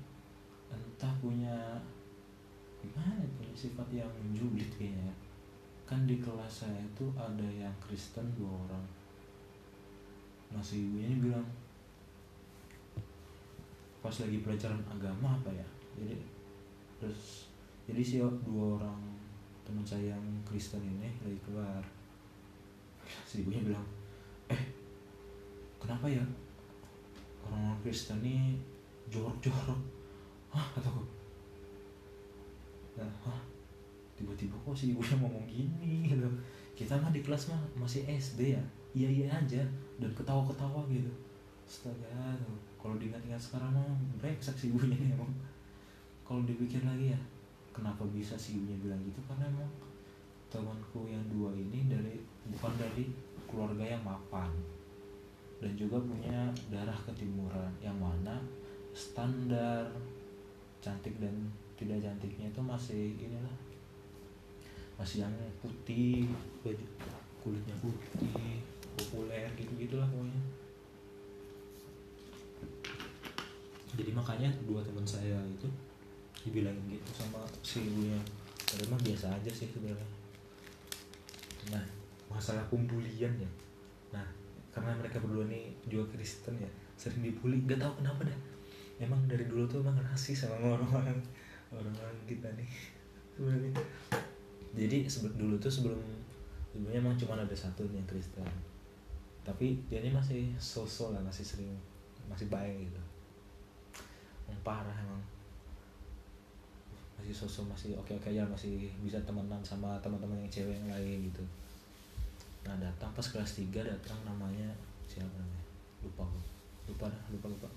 entah 0.71 1.13
punya 1.19 1.55
gimana 2.81 3.27
punya 3.37 3.55
sifat 3.57 3.89
yang 3.93 4.13
julid 4.33 4.71
kayaknya 4.79 5.13
kan 5.85 6.07
di 6.07 6.23
kelas 6.23 6.63
saya 6.65 6.79
itu 6.79 7.11
ada 7.19 7.47
yang 7.51 7.75
Kristen 7.83 8.25
dua 8.39 8.53
orang. 8.69 8.85
Nah 10.55 10.63
si 10.63 10.87
ibunya 10.87 11.11
ini 11.11 11.19
bilang 11.31 11.47
pas 14.01 14.17
lagi 14.17 14.41
pelajaran 14.41 14.81
agama 14.89 15.37
apa 15.37 15.51
ya? 15.53 15.69
Jadi 15.99 16.17
terus 17.03 17.51
jadi 17.91 18.03
si 18.05 18.17
dua 18.21 18.79
orang 18.79 19.20
teman 19.71 19.87
saya 19.87 20.11
yang 20.11 20.25
Kristen 20.43 20.83
ini 20.83 21.07
lagi 21.23 21.39
keluar. 21.47 21.79
Si 23.23 23.47
ibunya 23.47 23.63
bilang 23.63 23.87
eh 24.51 24.59
kenapa 25.79 26.11
ya? 26.11 26.27
Orang-orang 27.47 27.79
Kristen 27.87 28.19
ini 28.19 28.59
jorok-jorok. 29.07 29.79
Hah 30.51 30.67
kataku 30.75 31.07
nah 32.99 33.39
tiba-tiba 34.19 34.53
kok 34.61 34.75
si 34.75 34.91
ibunya 34.91 35.15
ngomong 35.15 35.47
gini 35.47 36.11
gitu. 36.11 36.27
Kita 36.75 36.99
mah 36.99 37.15
di 37.15 37.23
kelas 37.23 37.55
mah 37.55 37.63
masih 37.79 38.03
SD 38.11 38.59
ya? 38.59 38.63
Iya 38.91 39.09
iya 39.09 39.27
aja. 39.31 39.63
Dan 40.03 40.11
ketawa 40.19 40.43
ketawa 40.51 40.83
gitu. 40.91 41.09
Astaga 41.63 42.35
kalau 42.75 42.99
diingat-ingat 42.99 43.39
sekarang 43.39 43.71
mah 43.71 43.87
brengsek 44.19 44.59
si 44.59 44.75
ibunya 44.75 44.99
nih 44.99 45.15
emang. 45.15 45.31
Kalau 46.27 46.43
dipikir 46.43 46.83
lagi 46.83 47.15
ya 47.15 47.21
kenapa 47.71 48.03
bisa 48.11 48.35
si 48.35 48.59
ibunya 48.59 48.79
bilang 48.83 49.01
gitu? 49.07 49.21
Karena 49.27 49.47
emang 49.49 49.71
temanku 50.51 51.07
yang 51.07 51.23
dua 51.31 51.55
ini 51.55 51.87
dari 51.87 52.19
bukan 52.51 52.73
dari 52.79 53.07
keluarga 53.47 53.85
yang 53.87 54.03
mapan. 54.03 54.51
Dan 55.61 55.77
juga 55.77 56.01
punya 56.01 56.49
darah 56.73 56.97
ketimuran 57.05 57.69
yang 57.85 57.97
mana 58.01 58.41
standar 58.97 59.85
cantik 60.81 61.13
dan 61.21 61.37
tidak 61.77 62.01
cantiknya 62.01 62.49
itu 62.49 62.61
masih 62.65 63.13
inilah 63.21 63.57
masih 64.97 65.25
yang 65.25 65.33
putih 65.65 66.29
kulitnya 67.41 67.73
putih 67.81 68.61
populer 68.97 69.49
gitu 69.57 69.73
gitulah 69.81 70.09
pokoknya. 70.09 70.43
Jadi 73.97 74.11
makanya 74.13 74.49
dua 74.69 74.81
teman 74.85 75.05
saya 75.05 75.41
itu 75.45 75.69
dibilangin 76.45 76.97
gitu 76.97 77.11
sama 77.25 77.45
si 77.61 77.85
ibunya. 77.85 78.17
Tapi 78.65 78.87
mah 78.89 79.01
biasa 79.01 79.27
aja 79.35 79.51
sih 79.51 79.69
sebenarnya. 79.69 80.09
Nah 81.75 81.85
masalah 82.31 82.65
pembulian 82.73 83.33
ya. 83.37 83.51
Nah 84.15 84.27
karena 84.71 84.95
mereka 84.97 85.21
berdua 85.21 85.45
nih 85.51 85.75
juga 85.91 86.17
Kristen 86.17 86.57
ya 86.57 86.71
sering 86.97 87.21
dibully. 87.25 87.65
Gak 87.67 87.81
tahu 87.81 88.01
kenapa 88.01 88.25
dah. 88.29 88.39
Emang 89.01 89.21
dari 89.25 89.49
dulu 89.49 89.65
tuh 89.65 89.81
emang 89.81 89.97
rasis 90.05 90.45
sama 90.45 90.61
orang-orang 90.61 91.17
orang-orang 91.73 92.17
kita 92.29 92.49
nih. 92.57 92.71
Sebenarnya. 93.37 93.73
Jadi 94.77 95.09
sebelum 95.11 95.35
dulu 95.35 95.55
tuh 95.59 95.73
sebelum 95.73 95.99
sebelumnya 96.71 97.03
emang 97.03 97.17
cuma 97.19 97.35
ada 97.35 97.57
satu 97.57 97.85
yang 97.91 98.07
Kristen. 98.07 98.47
Tapi 99.43 99.83
dia 99.89 100.05
ini 100.05 100.13
masih 100.13 100.53
sosok 100.61 101.17
lah 101.17 101.23
masih 101.25 101.43
sering 101.43 101.73
masih 102.31 102.47
baik 102.47 102.87
gitu. 102.87 103.03
Yang 104.47 104.61
parah 104.63 104.95
emang 104.95 105.19
masih 107.21 107.37
sosok 107.37 107.69
masih 107.69 107.93
oke 108.01 108.17
oke 108.17 108.33
aja 108.33 108.49
masih 108.49 108.89
bisa 109.05 109.21
temenan 109.29 109.61
sama 109.61 110.01
teman-teman 110.01 110.41
yang 110.41 110.49
cewek 110.49 110.73
yang 110.73 110.89
lain 110.89 111.29
gitu. 111.29 111.45
Nah 112.65 112.73
datang 112.81 113.13
pas 113.13 113.29
kelas 113.29 113.61
3 113.61 113.69
datang 113.85 114.17
namanya 114.25 114.73
siapa 115.05 115.29
namanya? 115.37 115.65
Lupa 116.01 116.25
lupa 116.89 117.13
dah 117.13 117.23
lupa 117.29 117.47
lupa. 117.53 117.69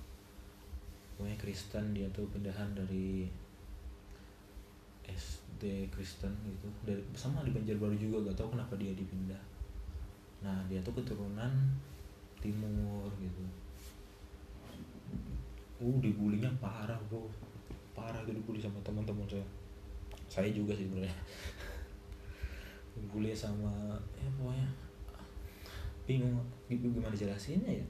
Pokoknya 1.19 1.35
Kristen 1.35 1.91
dia 1.91 2.07
tuh 2.15 2.23
pindahan 2.31 2.71
dari 2.71 3.27
SD 5.03 5.91
Kristen 5.91 6.31
gitu. 6.47 6.71
Dari 6.87 7.03
sama 7.11 7.43
di 7.43 7.51
Banjarbaru 7.51 7.99
juga 7.99 8.31
gak 8.31 8.39
tahu 8.39 8.55
kenapa 8.55 8.79
dia 8.79 8.95
dipindah. 8.95 9.43
Nah 10.39 10.63
dia 10.71 10.79
tuh 10.79 10.95
keturunan 10.95 11.51
timur 12.39 13.11
gitu. 13.19 13.43
Uh 15.83 15.99
dibulinya 15.99 16.47
parah 16.63 16.95
bro 17.11 17.27
parah 17.93 18.21
tuh 18.25 18.33
dibully 18.33 18.59
sama 18.59 18.81
teman-teman 18.81 19.25
saya. 19.29 19.45
Saya 20.27 20.49
juga 20.49 20.73
sih 20.73 20.89
sebenarnya. 20.89 21.13
Dibully 22.97 23.33
sama 23.33 23.97
ya 24.17 24.29
pokoknya 24.37 24.67
bingung 26.03 26.35
gitu 26.67 26.91
gimana 26.91 27.15
jelasinnya 27.15 27.69
ya? 27.69 27.87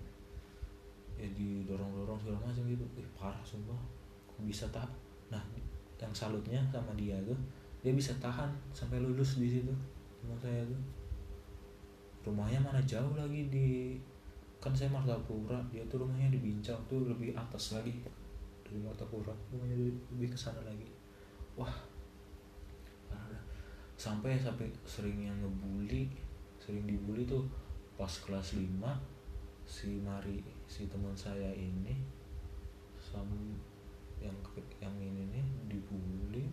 Ya 1.18 1.28
didorong-dorong 1.34 2.20
segala 2.20 2.40
macam 2.44 2.64
gitu. 2.68 2.86
Eh, 3.00 3.08
parah 3.16 3.42
sumpah. 3.42 3.80
Kok 4.28 4.44
bisa 4.46 4.68
tak 4.70 4.88
nah 5.32 5.42
yang 6.04 6.12
salutnya 6.12 6.60
sama 6.68 6.92
dia 7.00 7.16
tuh 7.24 7.40
dia 7.80 7.96
bisa 7.96 8.12
tahan 8.20 8.52
sampai 8.76 9.00
lulus 9.00 9.40
di 9.40 9.48
situ 9.48 9.72
teman 10.20 10.36
saya 10.40 10.68
tuh. 10.68 10.82
Rumahnya 12.28 12.60
mana 12.60 12.80
jauh 12.84 13.16
lagi 13.16 13.48
di 13.48 13.96
kan 14.64 14.72
saya 14.72 14.92
Martapura 14.92 15.60
dia 15.68 15.84
tuh 15.92 16.04
rumahnya 16.04 16.32
di 16.32 16.40
Bincang 16.40 16.80
tuh 16.88 17.04
lebih 17.04 17.36
atas 17.36 17.76
lagi 17.76 17.92
dari 18.74 18.82
Martapura. 18.82 19.38
Rumahnya 19.54 19.78
lebih 20.18 20.34
ke 20.34 20.38
sana 20.38 20.66
lagi. 20.66 20.90
Wah 21.54 21.94
sampai 23.94 24.36
sampai 24.36 24.68
sering 24.84 25.16
yang 25.32 25.38
ngebully 25.40 26.12
sering 26.60 26.84
dibully 26.84 27.24
tuh 27.24 27.48
pas 27.96 28.10
kelas 28.10 28.60
5 28.60 28.84
si 29.64 30.02
Mari 30.04 30.44
si 30.68 30.92
teman 30.92 31.16
saya 31.16 31.56
ini 31.56 32.04
sama 33.00 33.32
yang 34.20 34.36
yang 34.84 34.92
ini 35.00 35.24
nih 35.32 35.46
dibully 35.72 36.52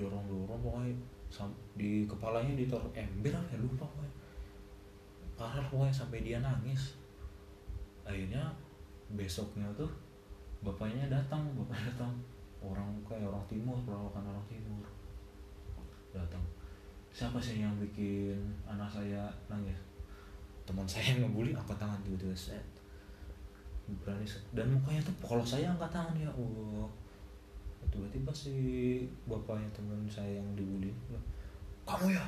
dorong 0.00 0.24
dorong 0.32 0.60
pokoknya 0.64 0.96
sam, 1.28 1.52
di 1.76 2.08
kepalanya 2.08 2.56
ditaruh 2.56 2.88
ember 2.96 3.36
apa 3.36 3.52
ya 3.52 3.58
lupa 3.60 3.84
pokoknya. 3.84 4.14
Parah 5.36 5.66
pokoknya 5.68 5.92
sampai 5.92 6.24
dia 6.24 6.40
nangis. 6.40 6.96
Akhirnya 8.06 8.48
besoknya 9.12 9.68
tuh 9.76 9.90
bapaknya 10.62 11.06
datang 11.06 11.42
bapaknya 11.54 11.94
datang. 11.94 12.12
Orang 12.58 12.90
kayak 13.06 13.30
orang 13.30 13.46
timur 13.46 13.78
perawakan 13.86 14.34
orang 14.34 14.46
timur. 14.50 14.82
Datang. 16.10 16.42
Siapa 17.14 17.38
sih 17.38 17.62
yang 17.62 17.74
bikin 17.78 18.38
anak 18.66 18.90
saya 18.90 19.30
nangis? 19.46 19.78
Teman 20.66 20.84
saya 20.84 21.16
yang 21.16 21.26
ngebully 21.26 21.56
angkat 21.56 21.78
tangan 21.78 21.98
tiba-tiba 22.02 22.34
set. 22.34 22.66
Berani 24.04 24.26
dan 24.52 24.68
mukanya 24.68 25.00
tuh 25.00 25.16
kalau 25.24 25.40
saya 25.40 25.72
angkat 25.72 25.88
tangan 25.88 26.12
ya 26.12 26.28
oh 26.36 26.84
tiba-tiba 27.88 28.28
si 28.36 28.52
bapaknya 29.24 29.64
teman 29.72 30.04
saya 30.04 30.36
yang 30.36 30.48
dibully 30.52 30.92
kamu 31.88 32.12
ya? 32.12 32.26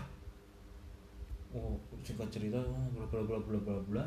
Oh 1.52 1.76
singkat 2.00 2.32
cerita 2.32 2.56
bla 2.96 3.04
bla 3.04 3.20
bla 3.20 3.36
bla 3.44 3.58
bla 3.60 3.76
bla. 3.92 4.06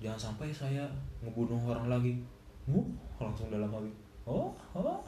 Jangan 0.00 0.32
sampai 0.32 0.48
saya 0.48 0.88
ngebunuh 1.20 1.60
orang 1.68 1.92
lagi 1.92 2.16
uh 2.66 2.86
langsung 3.22 3.48
dalam 3.48 3.70
hati. 3.70 3.90
Oh 4.26 4.50
oh 4.74 5.00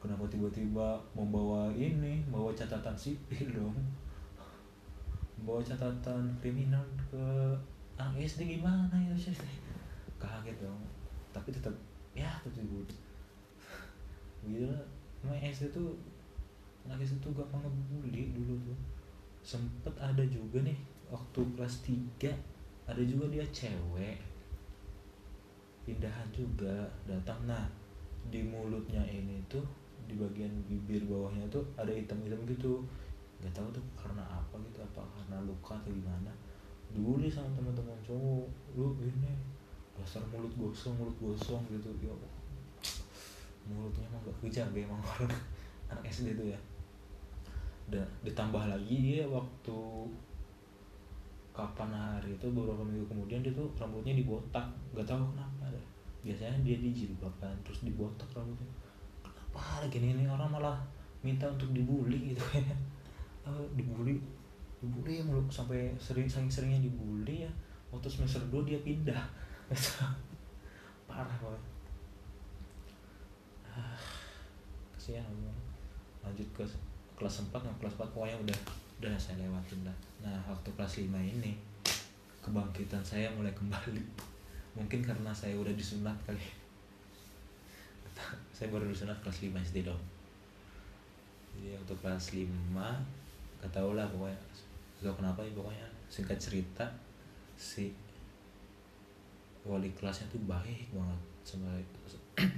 kenapa 0.00 0.24
tiba-tiba 0.26 0.98
membawa 1.12 1.68
ini 1.76 2.24
bawa 2.32 2.50
catatan 2.56 2.96
sipil 2.96 3.52
dong? 3.52 3.76
Bawa 5.44 5.60
catatan 5.60 6.32
kriminal 6.40 6.82
ke 6.96 7.24
anak 8.00 8.24
SD 8.24 8.58
gimana 8.58 8.96
ya 8.96 9.12
ceritanya 9.14 9.76
kaget 10.16 10.56
dong. 10.64 10.80
Tapi 11.30 11.52
tetap 11.52 11.74
ya 12.16 12.32
tetap 12.40 12.64
gitu 14.42 14.66
lah 14.66 14.82
emang 15.22 15.38
SD 15.38 15.70
tuh 15.70 15.94
anak 16.82 16.98
SD 17.04 17.22
tuh 17.22 17.30
gampang 17.36 17.62
ngebully 17.62 18.34
dulu 18.34 18.58
tuh. 18.64 18.78
Sempet 19.44 19.94
ada 20.00 20.22
juga 20.26 20.62
nih 20.64 20.78
waktu 21.12 21.40
kelas 21.54 21.84
3 21.84 22.32
ada 22.88 23.02
juga 23.04 23.28
dia 23.30 23.44
cewek 23.52 24.31
pindahan 25.82 26.28
juga 26.34 26.86
datang. 27.06 27.38
Nah 27.46 27.66
di 28.30 28.42
mulutnya 28.46 29.02
ini 29.06 29.42
tuh 29.50 29.64
di 30.06 30.14
bagian 30.18 30.50
bibir 30.66 31.02
bawahnya 31.06 31.46
tuh 31.50 31.62
ada 31.78 31.90
hitam-hitam 31.90 32.42
gitu. 32.46 32.82
Nggak 33.42 33.52
tahu 33.58 33.68
tuh 33.74 33.84
karena 33.98 34.22
apa 34.22 34.54
gitu 34.70 34.78
apa 34.82 35.02
karena 35.18 35.36
luka 35.42 35.74
atau 35.78 35.90
gimana. 35.90 36.32
Dibully 36.92 37.32
sama 37.32 37.48
teman-teman 37.56 37.96
cowok 38.04 38.46
lu 38.76 38.92
ini 39.00 39.32
dasar 39.96 40.20
mulut 40.28 40.52
gosong 40.58 40.94
mulut 40.98 41.16
gosong 41.18 41.62
gitu. 41.72 41.90
Ya 42.02 42.12
mulutnya 43.70 44.02
emang 44.10 44.22
gak 44.26 44.36
kejaga 44.42 44.74
emang 44.74 44.98
orang 45.10 45.30
anak 45.90 46.04
SD 46.10 46.34
itu 46.34 46.44
ya. 46.50 46.60
Dan 47.90 48.06
ditambah 48.26 48.62
lagi 48.66 48.96
dia 48.98 49.24
waktu 49.26 49.78
kapan 51.52 51.92
hari 51.92 52.32
itu 52.32 52.48
beberapa 52.48 52.80
minggu 52.80 53.04
kemudian 53.04 53.44
dia 53.44 53.52
tuh 53.52 53.68
rambutnya 53.76 54.16
dibotak. 54.16 54.64
Gak 54.96 55.04
tahu 55.04 55.20
kenapa 55.36 55.68
deh. 55.68 55.86
biasanya 56.22 56.54
dia 56.62 56.78
dijilbabkan 56.80 57.52
terus 57.60 57.84
dibotak 57.84 58.26
rambutnya. 58.32 58.68
Kenapa 59.20 59.84
lagi 59.84 60.00
ini 60.00 60.24
orang 60.24 60.48
malah 60.48 60.78
minta 61.20 61.44
untuk 61.46 61.70
dibully 61.76 62.32
gitu 62.32 62.42
ya. 62.56 62.74
Uh, 63.44 63.62
dibully? 63.78 64.16
Dibully 64.80 65.22
mulu 65.22 65.44
sampai 65.52 65.92
sering 66.00 66.26
saking 66.26 66.50
seringnya 66.50 66.80
dibully 66.80 67.44
ya. 67.44 67.50
Waktu 67.92 68.08
semester 68.08 68.40
2 68.48 68.64
dia 68.64 68.80
pindah. 68.80 69.20
Parah 71.08 71.36
banget. 71.36 71.62
Ah, 73.68 74.00
kasihan. 74.96 75.28
Emang. 75.28 75.60
lanjut 76.22 76.46
ke 76.54 76.62
kelas 77.18 77.42
4 77.50 77.66
nah 77.66 77.74
kelas 77.82 77.98
4 77.98 78.14
pokoknya 78.14 78.38
udah 78.46 78.58
udah 79.02 79.18
saya 79.18 79.42
lewatin 79.42 79.82
lah 79.82 79.96
nah 80.22 80.38
waktu 80.46 80.70
kelas 80.78 81.02
5 81.02 81.10
ini 81.10 81.72
kebangkitan 82.42 83.00
saya 83.06 83.30
mulai 83.38 83.54
kembali. 83.54 84.02
Mungkin 84.74 85.00
karena 85.06 85.30
saya 85.30 85.54
udah 85.54 85.70
disunat 85.78 86.18
kali. 86.26 86.42
Saya 88.56 88.68
baru 88.68 88.90
disunat 88.90 89.16
kelas 89.22 89.46
5 89.46 89.54
SD 89.62 89.86
dong. 89.86 90.02
Jadi 91.54 91.78
untuk 91.78 91.96
kelas 92.02 92.34
5 92.34 92.50
gak 93.62 93.70
tau 93.70 93.94
lah 93.94 94.10
pokoknya. 94.10 94.38
Gak 95.06 95.14
kenapa 95.14 95.46
ya 95.46 95.52
pokoknya. 95.54 95.86
Singkat 96.10 96.38
cerita 96.42 96.86
si 97.54 97.94
wali 99.62 99.94
kelasnya 99.94 100.26
tuh 100.34 100.42
baik 100.42 100.90
banget 100.90 101.22
sama 101.46 101.70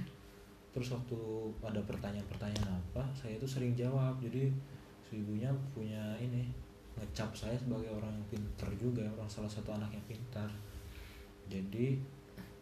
terus 0.73 0.89
waktu 0.89 1.17
ada 1.61 1.77
pertanyaan-pertanyaan 1.85 2.73
apa 2.73 3.05
saya 3.13 3.37
tuh 3.37 3.47
sering 3.47 3.77
jawab. 3.77 4.17
Jadi 4.17 4.49
si 5.05 5.21
ibunya 5.21 5.53
punya 5.69 6.17
ini 6.17 6.49
ngecap 6.97 7.29
saya 7.35 7.53
sebagai 7.59 7.91
orang 7.93 8.09
yang 8.09 8.27
pintar 8.33 8.69
juga 8.79 9.05
orang 9.05 9.29
salah 9.29 9.51
satu 9.51 9.75
anak 9.75 9.93
yang 9.93 10.05
pintar. 10.09 10.49
Jadi 11.45 11.99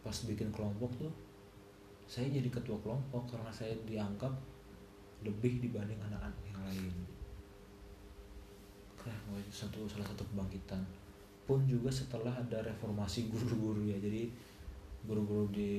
pas 0.03 0.15
bikin 0.27 0.51
kelompok 0.51 0.91
tuh 0.99 1.13
saya 2.03 2.27
jadi 2.27 2.51
ketua 2.51 2.75
kelompok 2.83 3.31
karena 3.31 3.47
saya 3.47 3.71
dianggap 3.87 4.33
lebih 5.23 5.63
dibanding 5.63 5.95
anak-anak 6.03 6.39
yang 6.43 6.59
lain. 6.67 6.93
Nah, 9.03 9.39
itu 9.39 9.51
satu 9.51 9.87
salah 9.87 10.03
satu 10.03 10.27
kebangkitan. 10.27 10.83
Pun 11.47 11.63
juga 11.63 11.91
setelah 11.91 12.31
ada 12.31 12.59
reformasi 12.63 13.31
guru-guru 13.31 13.87
ya 13.87 13.99
jadi 13.99 14.27
guru-guru 15.03 15.47
di 15.51 15.73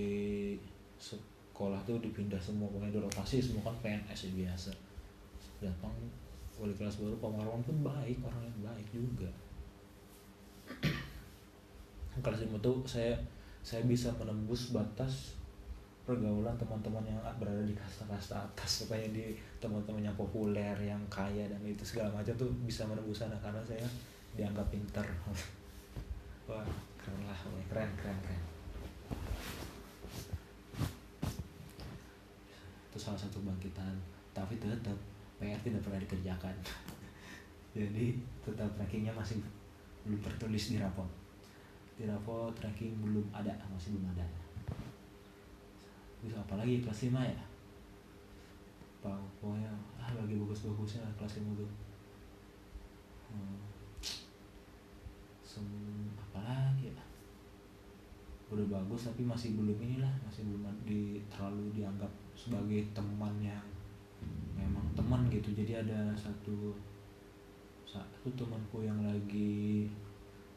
sekolah 1.01 1.81
tuh 1.89 2.01
dipindah 2.01 2.41
semua 2.41 2.69
pokoknya 2.69 3.01
dirotasi 3.01 3.41
semua 3.41 3.69
kan 3.69 3.77
PNS 3.85 4.29
ya 4.29 4.31
biasa. 4.45 4.73
Datang 5.61 5.93
wali 6.59 6.75
kelas 6.75 7.03
baru 7.03 7.17
Pak 7.19 7.31
Marwan 7.35 7.63
pun 7.67 7.77
baik 7.83 8.19
orang 8.23 8.43
yang 8.47 8.59
baik 8.63 8.87
juga. 8.95 9.31
Kelas 12.15 12.47
lima 12.47 12.59
tuh 12.63 12.79
saya 12.87 13.19
saya 13.65 13.83
bisa 13.89 14.13
menembus 14.15 14.71
batas 14.71 15.35
pergaulan 16.05 16.53
teman-teman 16.61 17.01
yang 17.09 17.17
berada 17.41 17.65
di 17.65 17.73
kasta-kasta 17.73 18.37
atas 18.37 18.85
supaya 18.85 19.09
di 19.09 19.33
teman-teman 19.57 20.05
yang 20.05 20.17
populer 20.21 20.77
yang 20.77 21.01
kaya 21.09 21.49
dan 21.49 21.59
itu 21.65 21.81
segala 21.81 22.13
macam 22.13 22.37
tuh 22.37 22.53
bisa 22.69 22.85
menembus 22.85 23.25
sana 23.25 23.35
karena 23.41 23.65
saya 23.65 23.89
dianggap 24.37 24.69
pinter. 24.69 25.07
Wah 26.49 26.67
keren 27.01 27.25
lah 27.25 27.39
keren 27.73 27.91
keren 27.97 28.19
keren. 28.21 28.43
Itu 32.93 32.99
salah 33.01 33.19
satu 33.19 33.41
bangkitan. 33.43 33.97
Tapi 34.37 34.61
tetap 34.61 35.14
PR 35.43 35.61
tidak 35.63 35.83
pernah 35.83 36.01
dikerjakan. 36.03 36.55
Jadi 37.77 38.19
tetap 38.45 38.71
rankingnya 38.79 39.11
masih 39.15 39.43
belum 40.05 40.21
tertulis 40.21 40.71
di 40.71 40.79
rapor 40.79 41.09
di 41.95 42.11
rapor 42.11 42.51
ranking 42.59 42.99
belum 42.99 43.27
ada 43.31 43.55
masih 43.71 43.95
belum 43.95 44.11
ada. 44.11 44.27
Bisa 46.19 46.41
apa 46.43 46.59
lagi 46.59 46.83
kelas 46.83 47.07
5 47.07 47.15
ya? 47.23 47.45
Pokoknya 49.05 49.71
ah 50.01 50.11
lagi 50.17 50.35
bagus-bagusnya 50.35 51.07
kelas 51.15 51.39
5 51.39 51.61
tuh. 51.61 51.71
Hmm. 53.31 53.59
Sem 55.47 55.67
apa 56.19 56.41
lagi 56.43 56.91
ya? 56.91 57.05
Udah 58.51 58.67
bagus 58.67 59.07
tapi 59.07 59.23
masih 59.23 59.55
belum 59.55 59.79
inilah 59.79 60.11
masih 60.27 60.51
belum 60.51 60.67
di 60.83 61.23
terlalu 61.31 61.71
dianggap 61.79 62.11
sebagai 62.35 62.83
teman 62.91 63.39
yang 63.39 63.63
memang 64.57 64.85
teman 64.97 65.27
gitu 65.29 65.53
jadi 65.53 65.85
ada 65.85 66.13
satu 66.17 66.75
satu 67.85 68.29
temanku 68.35 68.83
yang 68.83 68.99
lagi 69.05 69.87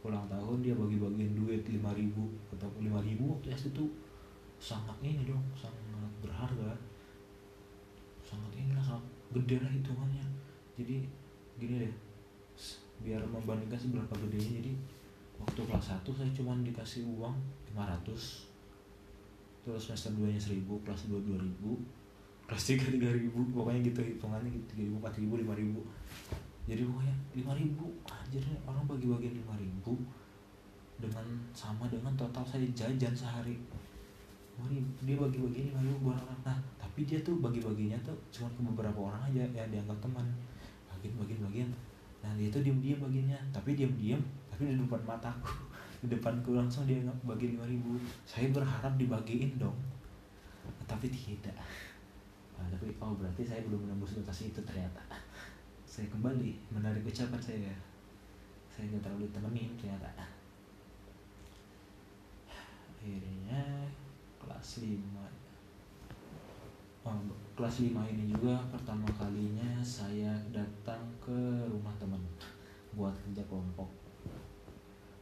ulang 0.01 0.25
tahun 0.31 0.63
dia 0.63 0.73
bagi-bagiin 0.77 1.35
duit 1.35 1.63
lima 1.67 1.91
ribu 1.91 2.31
atau 2.55 2.69
lima 2.79 3.03
ribu 3.03 3.35
waktu 3.35 3.51
itu 3.51 3.69
tuh 3.75 3.89
sangat 4.57 4.97
ini 5.05 5.25
dong 5.25 5.41
sangat 5.53 5.77
berharga. 6.21 6.73
Sangat 8.25 8.51
inilah 8.57 8.83
sangat 8.83 9.05
gede 9.31 9.61
lah 9.61 9.71
hitungannya. 9.71 10.25
Jadi 10.77 11.05
gini 11.57 11.75
deh 11.85 11.93
biar 12.97 13.21
membandingkan 13.29 13.77
seberapa 13.77 14.13
gedenya 14.25 14.57
jadi 14.57 14.73
waktu 15.37 15.61
kelas 15.69 16.01
1 16.01 16.17
saya 16.17 16.31
cuma 16.33 16.57
dikasih 16.65 17.05
uang 17.13 17.37
500 17.77 18.09
terus 19.61 19.81
semester 19.85 20.17
2 20.17 20.33
nya 20.33 20.41
1000 20.41 20.65
kelas 20.65 21.01
2 21.05 21.21
2000 21.29 21.77
kelas 22.47 22.63
3 22.79 22.95
3000 22.95 23.27
pokoknya 23.51 23.79
gitu 23.83 23.99
hitungannya 23.99 24.49
gitu 24.55 24.65
3000 24.79 25.03
4000 25.03 25.83
5000 25.83 26.67
jadi 26.67 26.81
pokoknya 26.83 27.15
5000 27.31 28.11
anjir 28.11 28.43
orang 28.67 28.83
bagi-bagian 28.87 29.33
5000 29.39 30.27
dengan 30.97 31.25
sama 31.53 31.85
dengan 31.87 32.11
total 32.17 32.43
saya 32.43 32.67
jajan 32.73 33.13
sehari. 33.13 33.55
Dia 35.05 35.15
bagi-bagi 35.15 35.69
ini 35.69 35.71
lalu 35.71 35.95
buat 36.01 36.17
orang. 36.17 36.41
Nah 36.43 36.57
tapi 36.75 37.05
dia 37.05 37.21
tuh 37.21 37.37
bagi-baginya 37.39 37.95
tuh 38.03 38.17
cuma 38.33 38.49
ke 38.51 38.61
beberapa 38.65 38.99
orang 38.99 39.21
aja 39.31 39.45
yang 39.53 39.69
dianggap 39.69 39.95
teman. 40.03 40.25
Bagian 40.91 41.13
bagian 41.21 41.39
bagian 41.47 41.69
nah 42.17 42.33
dia 42.33 42.49
tuh 42.49 42.65
diem 42.65 42.97
baginya 42.97 43.37
tapi 43.53 43.77
diem 43.77 43.93
tapi 44.49 44.73
di 44.73 44.73
depan 44.73 44.97
mataku 45.05 45.53
di 46.01 46.09
depanku 46.09 46.57
langsung 46.57 46.89
dia 46.89 46.99
bagi 47.23 47.53
lima 47.53 47.63
ribu. 47.63 47.95
Saya 48.25 48.49
berharap 48.49 48.97
dibagiin 48.97 49.55
dong. 49.61 49.77
Tapi 50.89 51.07
tidak 51.13 51.53
nah, 52.57 52.67
tapi 52.73 52.93
oh 52.97 53.13
berarti 53.15 53.41
saya 53.45 53.61
belum 53.63 53.85
menembus 53.85 54.17
batas 54.19 54.49
itu 54.49 54.59
ternyata. 54.65 55.01
Saya 55.87 56.11
kembali 56.13 56.51
menarik 56.69 57.01
ucapan 57.07 57.41
saya. 57.41 57.73
Saya 58.67 58.91
nggak 58.91 59.07
terlalu 59.07 59.25
temenin 59.33 59.71
ternyata. 59.79 60.11
Akhirnya 62.51 63.87
kelas 64.37 64.83
5 64.83 64.99
oh, 67.07 67.17
kelas 67.55 67.75
5 67.87 68.13
ini 68.13 68.29
juga 68.29 68.59
pertama 68.67 69.07
kalinya 69.15 69.79
saya 69.79 70.35
datang 70.51 71.01
ke 71.23 71.65
rumah 71.71 71.95
teman 71.97 72.19
buat 72.93 73.15
kerja 73.23 73.41
kelompok. 73.47 73.87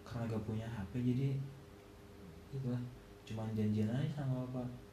Karena 0.01 0.33
gak 0.33 0.43
punya 0.49 0.65
HP 0.65 0.91
jadi 1.05 1.29
itu 2.55 2.71
cuman 3.25 3.51
janjian 3.57 3.89
aja 3.89 4.23
sama 4.23 4.47
bapak 4.47 4.84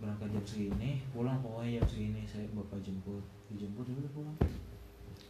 berangkat 0.00 0.28
jam 0.34 0.44
segini 0.44 1.04
pulang 1.12 1.38
pokoknya 1.44 1.80
jam 1.80 1.86
segini 1.88 2.22
saya 2.24 2.46
bapak 2.56 2.80
jemput. 2.80 3.22
Dijemput 3.52 3.84
juga 3.88 4.08
pulang. 4.14 4.36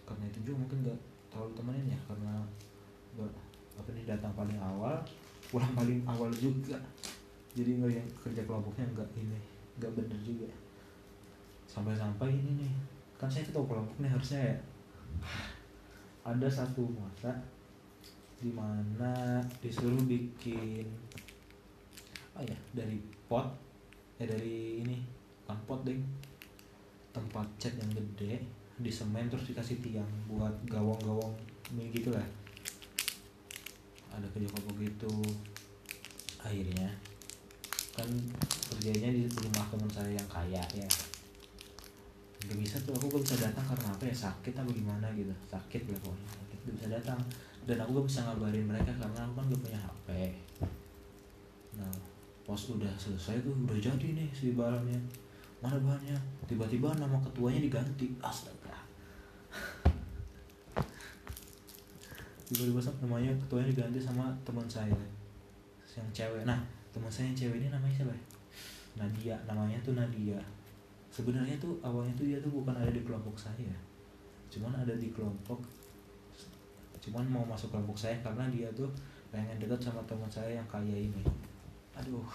Karena 0.07 0.25
itu 0.29 0.39
juga 0.47 0.67
mungkin 0.67 0.87
gak 0.87 0.99
terlalu 1.33 1.51
temenin 1.57 1.87
ya 1.97 2.01
karena 2.05 2.35
apa 3.73 3.89
nih 3.97 4.05
datang 4.05 4.33
paling 4.37 4.61
awal 4.61 5.01
pulang 5.49 5.73
paling 5.73 6.01
awal 6.05 6.31
juga. 6.33 6.77
Jadi 7.53 7.81
nggak 7.81 7.93
yang 7.93 8.09
kerja 8.17 8.43
kelompoknya 8.49 8.85
nggak 8.97 9.11
ini 9.17 9.39
nggak 9.81 9.93
bener 9.97 10.21
juga. 10.25 10.49
Sampai-sampai 11.69 12.33
ini 12.33 12.65
nih 12.65 12.73
kan 13.17 13.29
saya 13.29 13.45
ketua 13.45 13.65
kelompok 13.65 13.97
nih 14.01 14.13
harusnya 14.13 14.41
ya. 14.41 14.57
Ada 16.33 16.49
satu 16.49 16.87
masa 16.97 17.35
di 18.43 18.51
mana 18.51 19.39
disuruh 19.63 20.03
bikin 20.03 20.83
apa 22.35 22.43
ya 22.49 22.59
dari 22.75 22.99
pot 23.31 23.47
ya 24.23 24.25
dari 24.31 24.87
ini 24.87 24.97
kan 25.43 25.59
pot 25.67 25.83
deh 25.83 25.99
tempat 27.11 27.45
cat 27.59 27.75
yang 27.75 27.91
gede 27.91 28.39
di 28.79 28.89
semen 28.89 29.27
terus 29.27 29.51
dikasih 29.51 29.83
tiang 29.83 30.09
buat 30.31 30.55
gawang-gawang 30.71 31.35
ini 31.75 31.91
gitu 31.91 32.15
lah 32.15 32.25
ada 34.15 34.27
kerja 34.31 34.47
kelompok 34.47 34.79
gitu 34.79 35.11
akhirnya 36.39 36.87
kan 37.93 38.09
kerjanya 38.73 39.13
di 39.13 39.29
rumah 39.29 39.69
teman 39.69 39.91
saya 39.93 40.17
yang 40.17 40.29
kaya 40.31 40.65
ya. 40.73 40.89
Nggak 42.43 42.59
bisa 42.59 42.77
tuh 42.83 42.97
aku 42.97 43.07
gak 43.15 43.25
bisa 43.29 43.37
datang 43.47 43.63
karena 43.69 43.89
apa 43.93 44.05
ya 44.09 44.17
sakit 44.17 44.53
atau 44.57 44.73
gimana 44.73 45.07
gitu. 45.13 45.31
Sakit 45.47 45.93
lah 45.93 46.01
pokoknya 46.01 46.29
sakit 46.33 46.59
gak 46.65 46.75
bisa 46.81 46.89
datang. 46.89 47.21
Dan 47.69 47.77
aku 47.79 48.03
gak 48.03 48.07
bisa 48.09 48.21
ngabarin 48.27 48.67
mereka 48.67 48.93
karena 48.97 49.21
aku 49.29 49.33
kan 49.39 49.45
gak 49.53 49.63
punya 49.63 49.79
HP 49.79 50.09
pas 52.53 52.63
udah 52.69 52.93
selesai 53.01 53.41
tuh 53.41 53.57
udah 53.65 53.81
jadi 53.81 54.13
nih 54.13 54.29
si 54.37 54.53
barangnya 54.53 55.01
mana 55.63 55.79
bahannya? 55.79 56.19
Tiba-tiba 56.51 56.91
nama 56.99 57.15
ketuanya 57.23 57.63
diganti. 57.63 58.11
Astaga. 58.19 58.75
Tiba-tiba 62.51 62.83
namanya 62.99 63.31
ketuanya 63.47 63.71
diganti 63.71 64.03
sama 64.03 64.35
teman 64.43 64.67
saya. 64.67 64.99
Yang 65.95 66.11
cewek. 66.11 66.43
Nah 66.43 66.59
teman 66.91 67.07
saya 67.07 67.31
yang 67.31 67.39
cewek 67.39 67.57
ini 67.63 67.69
namanya 67.71 67.95
siapa 67.95 68.11
ya? 68.11 68.23
Nadia. 68.99 69.37
Namanya 69.47 69.79
tuh 69.87 69.95
Nadia. 69.95 70.43
Sebenarnya 71.15 71.55
tuh 71.63 71.79
awalnya 71.79 72.11
tuh 72.19 72.27
dia 72.27 72.43
tuh 72.43 72.51
bukan 72.51 72.75
ada 72.75 72.91
di 72.91 73.07
kelompok 73.07 73.39
saya. 73.39 73.73
Cuman 74.51 74.75
ada 74.75 74.93
di 74.99 75.15
kelompok 75.15 75.63
cuman 77.03 77.27
mau 77.27 77.43
masuk 77.43 77.75
kelompok 77.75 77.99
saya 77.99 78.15
karena 78.23 78.47
dia 78.47 78.71
tuh 78.79 78.87
pengen 79.35 79.59
dekat 79.59 79.91
sama 79.91 79.99
teman 80.07 80.31
saya 80.31 80.55
yang 80.55 80.69
kaya 80.71 80.95
ini 80.95 81.19
aduh 81.99 82.31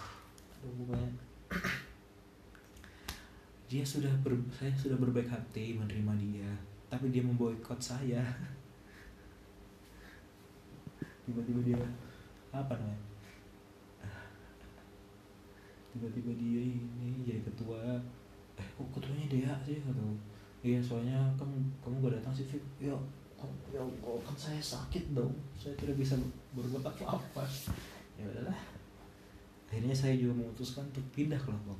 aduh 0.57 0.71
pokoknya 0.83 1.11
dia 3.67 3.83
sudah 3.83 4.13
ber, 4.23 4.37
saya 4.53 4.71
sudah 4.71 4.95
berbaik 4.95 5.27
hati 5.27 5.75
menerima 5.75 6.13
dia 6.19 6.51
tapi 6.87 7.11
dia 7.11 7.23
memboikot 7.23 7.79
saya. 7.83 8.23
Tiba-tiba 11.27 11.59
dia 11.67 11.81
apa 12.55 12.79
namanya? 12.79 13.03
Tiba-tiba 15.91 16.31
dia 16.39 16.61
ini 16.63 17.27
jadi 17.27 17.43
ketua. 17.43 17.99
Eh 18.55 18.67
kok 18.79 18.87
ketuanya 18.95 19.27
dia 19.27 19.51
sih? 19.67 19.83
Atau 19.83 20.15
iya 20.63 20.79
soalnya 20.79 21.19
kamu 21.35 21.59
kamu 21.83 22.07
gak 22.07 22.15
datang 22.17 22.33
sih 22.33 22.47
Fik 22.49 22.63
ya 22.81 22.95
ya 23.69 23.83
Allah 23.83 24.23
kan 24.23 24.37
saya 24.39 24.63
sakit 24.63 25.11
dong. 25.11 25.35
Saya 25.59 25.75
tidak 25.75 25.99
bisa 25.99 26.15
berbuat 26.55 26.87
apa-apa. 26.87 27.43
Ya 28.15 28.23
udahlah 28.31 28.57
akhirnya 29.77 29.93
saya 29.93 30.17
juga 30.17 30.41
memutuskan 30.41 30.89
untuk 30.89 31.05
pindah 31.13 31.37
kelompok. 31.37 31.77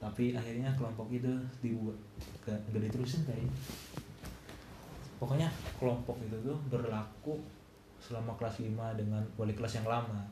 Tapi 0.00 0.32
akhirnya 0.32 0.72
kelompok 0.72 1.12
itu 1.12 1.28
dibuat 1.60 1.92
gak, 2.40 2.56
gak 2.72 2.80
diterusin 2.88 3.28
kayak 3.28 3.44
pokoknya 5.20 5.52
kelompok 5.76 6.16
itu 6.24 6.32
tuh 6.40 6.56
berlaku 6.72 7.36
selama 8.00 8.32
kelas 8.40 8.64
5 8.64 8.72
dengan 8.96 9.20
wali 9.36 9.52
kelas 9.52 9.84
yang 9.84 9.84
lama. 9.84 10.24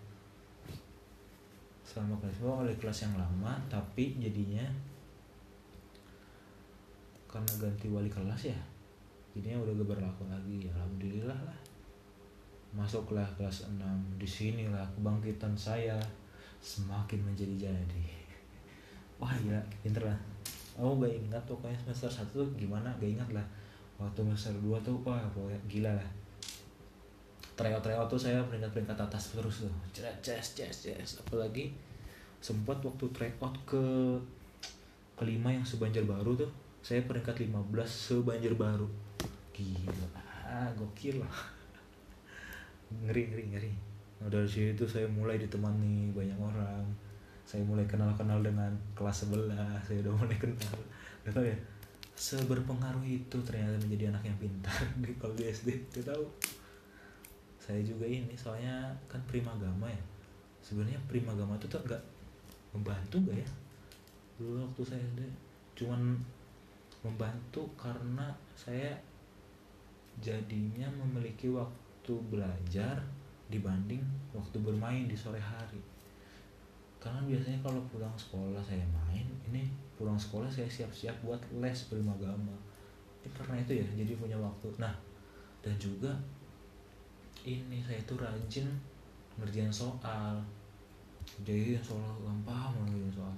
Selama 1.85 2.17
kelas 2.25 2.41
5 2.41 2.65
wali 2.65 2.73
kelas 2.81 3.05
yang 3.05 3.21
lama 3.21 3.53
tapi 3.69 4.17
jadinya 4.17 4.65
karena 7.29 7.53
ganti 7.61 7.93
wali 7.93 8.09
kelas 8.09 8.49
ya 8.49 8.57
jadinya 9.37 9.61
udah 9.61 9.77
gak 9.77 9.93
berlaku 9.93 10.25
lagi. 10.25 10.73
Alhamdulillah 10.73 11.37
lah. 11.37 11.61
Masuklah 12.73 13.29
kelas 13.37 13.69
6 13.69 13.77
di 14.17 14.25
sinilah 14.25 14.89
kebangkitan 14.97 15.53
saya 15.53 16.01
semakin 16.63 17.21
menjadi 17.23 17.71
jadi. 17.71 18.05
Wah 19.19 19.35
gila 19.43 19.59
pinter 19.83 20.07
lah. 20.07 20.19
Oh 20.79 20.95
gak 20.99 21.11
ingat 21.11 21.43
pokoknya 21.43 21.75
semester 21.75 22.07
1 22.07 22.31
tuh 22.31 22.49
gimana 22.55 22.91
gak 23.03 23.11
ingat 23.11 23.29
lah. 23.35 23.47
Waktu 23.99 24.23
semester 24.23 24.55
2 24.63 24.79
tuh 24.87 24.97
wah 25.03 25.19
pokoknya 25.35 25.59
gila 25.67 25.93
lah. 25.95 26.09
Tryout 27.59 27.83
tryout 27.83 28.07
tuh 28.07 28.21
saya 28.21 28.39
peringkat 28.47 28.71
peringkat 28.71 28.99
atas 28.99 29.35
terus 29.35 29.67
tuh. 29.67 29.75
Ces 29.91 30.47
ces 30.55 30.71
ces 30.71 31.11
apalagi 31.19 31.75
sempat 32.39 32.79
waktu 32.87 33.11
tryout 33.11 33.55
ke 33.67 33.83
kelima 35.19 35.51
yang 35.51 35.67
sebanjar 35.67 36.07
baru 36.07 36.39
tuh 36.39 36.51
saya 36.79 37.03
peringkat 37.03 37.51
15 37.51 37.75
sebanjar 37.91 38.55
baru. 38.55 38.87
Gila 39.51 40.07
ah 40.47 40.71
gokil 40.79 41.19
lah. 41.19 41.35
Ngeri 43.03 43.35
ngeri 43.35 43.45
ngeri 43.51 43.88
nah 44.19 44.27
dari 44.27 44.51
situ 44.51 44.83
saya 44.83 45.07
mulai 45.07 45.39
ditemani 45.39 46.11
banyak 46.15 46.39
orang. 46.39 46.85
Saya 47.49 47.65
mulai 47.65 47.89
kenal 47.89 48.13
kenal 48.13 48.45
dengan 48.45 48.69
kelas 48.93 49.25
sebelah 49.25 49.79
saya 49.87 50.05
udah 50.05 50.15
mulai 50.19 50.37
kenal. 50.37 50.77
Gak 51.25 51.33
tau 51.33 51.47
ya 51.47 51.59
seberpengaruh 52.19 53.07
itu 53.07 53.39
ternyata 53.47 53.79
menjadi 53.87 54.11
anak 54.11 54.27
yang 54.27 54.39
pintar. 54.43 54.75
Di 55.03 55.15
kalau 55.23 55.39
di 55.39 55.47
SD 55.47 55.87
gak 55.95 56.11
tahu. 56.11 56.27
Saya 57.63 57.79
juga 57.87 58.11
ini 58.11 58.35
soalnya 58.35 58.91
kan 59.07 59.23
prima 59.31 59.55
gama 59.63 59.87
ya. 59.87 60.03
Sebenarnya 60.59 60.99
prima 61.07 61.31
gama 61.39 61.55
itu 61.55 61.71
tuh 61.71 61.79
enggak 61.87 62.03
membantu 62.75 63.23
gak 63.31 63.39
ya? 63.39 63.49
Dulu 64.43 64.67
waktu 64.67 64.83
saya 64.83 65.01
SD 65.15 65.23
cuman 65.79 66.19
membantu 67.07 67.63
karena 67.79 68.35
saya 68.59 68.99
jadinya 70.19 70.91
memiliki 70.91 71.47
waktu 71.47 72.13
belajar 72.27 72.99
dibanding 73.49 74.05
waktu 74.37 74.57
bermain 74.61 75.09
di 75.09 75.17
sore 75.17 75.41
hari. 75.41 75.81
Karena 77.01 77.25
biasanya 77.25 77.59
kalau 77.65 77.81
pulang 77.89 78.13
sekolah 78.19 78.61
saya 78.61 78.85
main 78.91 79.25
ini 79.49 79.65
pulang 79.97 80.19
sekolah 80.19 80.47
saya 80.47 80.69
siap-siap 80.69 81.15
buat 81.25 81.41
les 81.59 81.91
prima 81.91 82.15
gama 82.21 82.55
ini 83.29 83.35
karena 83.35 83.55
itu 83.61 83.73
ya 83.83 83.87
jadi 84.05 84.13
punya 84.17 84.39
waktu. 84.39 84.69
Nah 84.81 84.95
dan 85.61 85.75
juga 85.77 86.13
ini 87.45 87.83
saya 87.85 88.01
tuh 88.09 88.21
rajin 88.21 88.67
ngerjain 89.41 89.73
soal. 89.73 90.41
Jadi 91.45 91.77
soal 91.85 92.17
gampang 92.25 92.73
ngerjain 92.85 93.13
soal. 93.13 93.37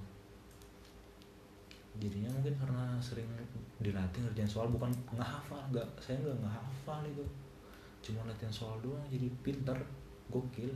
Jadinya 1.98 2.30
mungkin 2.30 2.54
karena 2.54 2.96
sering 3.02 3.26
dilatih 3.82 4.22
ngerjain 4.24 4.48
soal 4.48 4.70
bukan 4.70 4.88
ngehafal 5.11 5.58
nggak 5.74 5.86
saya 5.98 6.16
nggak 6.22 6.38
ngehafal 6.38 7.02
itu. 7.04 7.26
Cuma 8.00 8.24
latihan 8.24 8.52
soal 8.52 8.78
doang 8.80 9.02
jadi 9.11 9.28
pinter 9.44 9.76
gokil. 10.31 10.70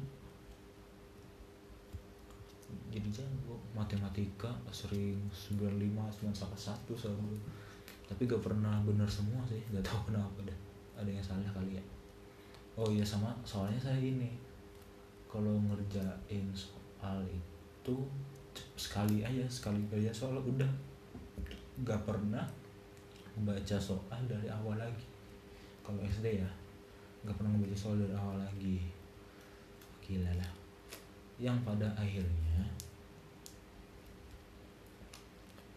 Jadi 2.91 3.09
jago 3.11 3.59
matematika 3.75 4.51
sering 4.71 5.19
95 5.31 6.27
91 6.27 6.95
selalu. 6.95 7.39
Tapi 8.05 8.23
gak 8.27 8.43
pernah 8.43 8.83
bener 8.83 9.07
semua 9.07 9.41
sih 9.47 9.63
gak 9.71 9.87
tahu 9.87 9.99
kenapa 10.11 10.43
deh. 10.43 10.59
Ada 10.99 11.11
yang 11.11 11.25
salah 11.25 11.51
kali 11.55 11.79
ya. 11.79 11.85
Oh 12.75 12.91
iya 12.91 13.07
sama 13.07 13.31
soalnya 13.47 13.79
saya 13.79 13.99
ini 14.03 14.35
kalau 15.31 15.59
ngerjain 15.71 16.47
soal 16.55 17.23
itu 17.31 17.97
sekali 18.75 19.23
aja 19.23 19.47
sekali 19.47 19.83
aja. 19.91 20.11
Soal 20.11 20.39
udah 20.39 20.71
gak 21.83 22.03
pernah 22.07 22.47
baca 23.43 23.79
soal 23.79 24.21
dari 24.27 24.47
awal 24.51 24.79
lagi. 24.79 25.07
Kalau 25.83 25.99
SD 26.03 26.43
ya 26.43 26.51
gak 27.27 27.35
pernah 27.39 27.51
membaca 27.55 27.75
soal 27.75 27.99
dari 27.99 28.15
awal 28.15 28.39
lagi 28.39 28.94
gila 30.05 30.33
lah 30.37 30.51
yang 31.41 31.57
pada 31.65 31.89
akhirnya 31.97 32.63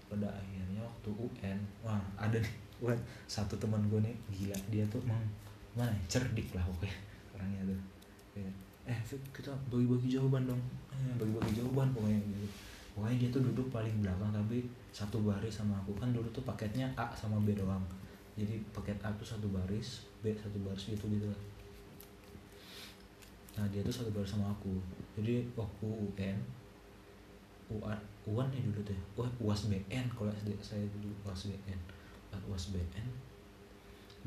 pada 0.07 0.27
akhirnya 0.27 0.83
waktu 0.83 1.09
UN 1.15 1.59
wah 1.83 2.03
ada 2.19 2.37
nih. 2.37 2.55
UN 2.83 2.99
satu 3.25 3.57
teman 3.57 3.81
gue 3.89 3.99
nih 4.03 4.15
gila 4.31 4.57
dia 4.69 4.83
tuh 4.91 5.01
emang 5.07 5.19
mana 5.73 5.89
ya, 5.89 6.19
cerdik 6.19 6.53
lah 6.53 6.63
pokoknya 6.67 6.97
orangnya 7.35 7.61
tuh. 7.73 7.79
Eh 8.87 8.99
kita 9.35 9.51
bagi-bagi 9.67 10.15
jawaban 10.15 10.47
dong. 10.47 10.61
Eh, 10.93 11.13
bagi-bagi 11.19 11.59
jawaban 11.59 11.91
pokoknya 11.91 12.19
gitu. 12.23 12.47
Pokoknya 12.95 13.15
dia 13.19 13.29
tuh 13.29 13.41
duduk 13.51 13.67
paling 13.69 13.93
belakang 13.99 14.31
tapi 14.31 14.63
satu 14.95 15.21
baris 15.21 15.53
sama 15.53 15.75
aku. 15.77 15.91
Kan 15.99 16.15
dulu 16.15 16.25
tuh 16.31 16.41
paketnya 16.47 16.87
A 16.95 17.11
sama 17.13 17.37
B 17.43 17.53
doang. 17.53 17.83
Jadi 18.37 18.61
paket 18.71 18.97
A 19.03 19.09
tuh 19.17 19.27
satu 19.27 19.49
baris 19.49 20.07
B 20.21 20.31
satu 20.33 20.57
baris 20.61 20.87
gitu 20.87 21.09
gitu 21.09 21.25
lah 21.25 21.41
nah 23.57 23.65
dia 23.73 23.81
tuh 23.81 23.89
satu 23.89 24.13
baris 24.13 24.29
sama 24.29 24.53
aku. 24.53 24.77
Jadi 25.17 25.49
waktu 25.57 25.87
UN 25.89 26.37
UAN 27.67 27.99
UAN 28.29 28.47
ya 28.53 28.61
dulu 28.61 28.79
tuh. 28.85 28.95
Oh 29.17 29.27
UAS 29.49 29.67
BN 29.67 30.05
kalau 30.13 30.29
SD 30.29 30.53
saya 30.61 30.85
dulu 30.93 31.09
UAS 31.25 31.49
BN 31.49 31.79
UAS 32.47 32.69
BN 32.69 33.07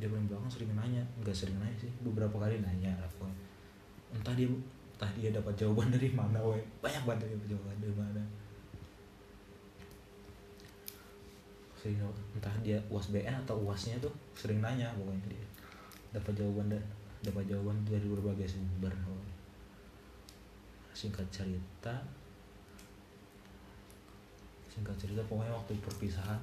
dia 0.00 0.08
paling 0.10 0.26
belakang 0.26 0.50
sering 0.50 0.74
nanya. 0.74 1.02
Nggak 1.22 1.36
sering 1.36 1.56
nanya 1.62 1.76
sih 1.78 1.92
beberapa 2.02 2.36
kali 2.42 2.58
nanya 2.58 2.90
aku 3.00 3.30
entah 4.10 4.34
dia 4.34 4.50
entah 4.98 5.10
dia 5.14 5.30
dapat 5.30 5.54
jawaban 5.54 5.88
dari 5.94 6.10
mana 6.10 6.42
we 6.42 6.58
banyak 6.82 7.06
banget 7.06 7.30
dia 7.30 7.54
jawaban 7.54 7.78
dari 7.78 7.94
mana. 7.94 8.22
Sering 11.78 12.02
entah 12.36 12.54
dia 12.60 12.76
uas 12.90 13.08
BN 13.14 13.46
atau 13.46 13.56
uasnya 13.62 13.96
tuh 14.02 14.12
sering 14.34 14.58
nanya 14.60 14.90
pokoknya 14.98 15.38
dia. 15.38 15.46
Dapat 16.10 16.34
jawaban 16.34 16.74
dapat 17.20 17.44
jawaban 17.44 17.76
dari 17.84 18.06
berbagai 18.08 18.48
sumber. 18.48 18.92
Singkat 20.96 21.28
cerita 21.32 21.96
singkat 24.70 24.94
cerita 24.94 25.20
pokoknya 25.26 25.50
waktu 25.50 25.74
perpisahan 25.82 26.38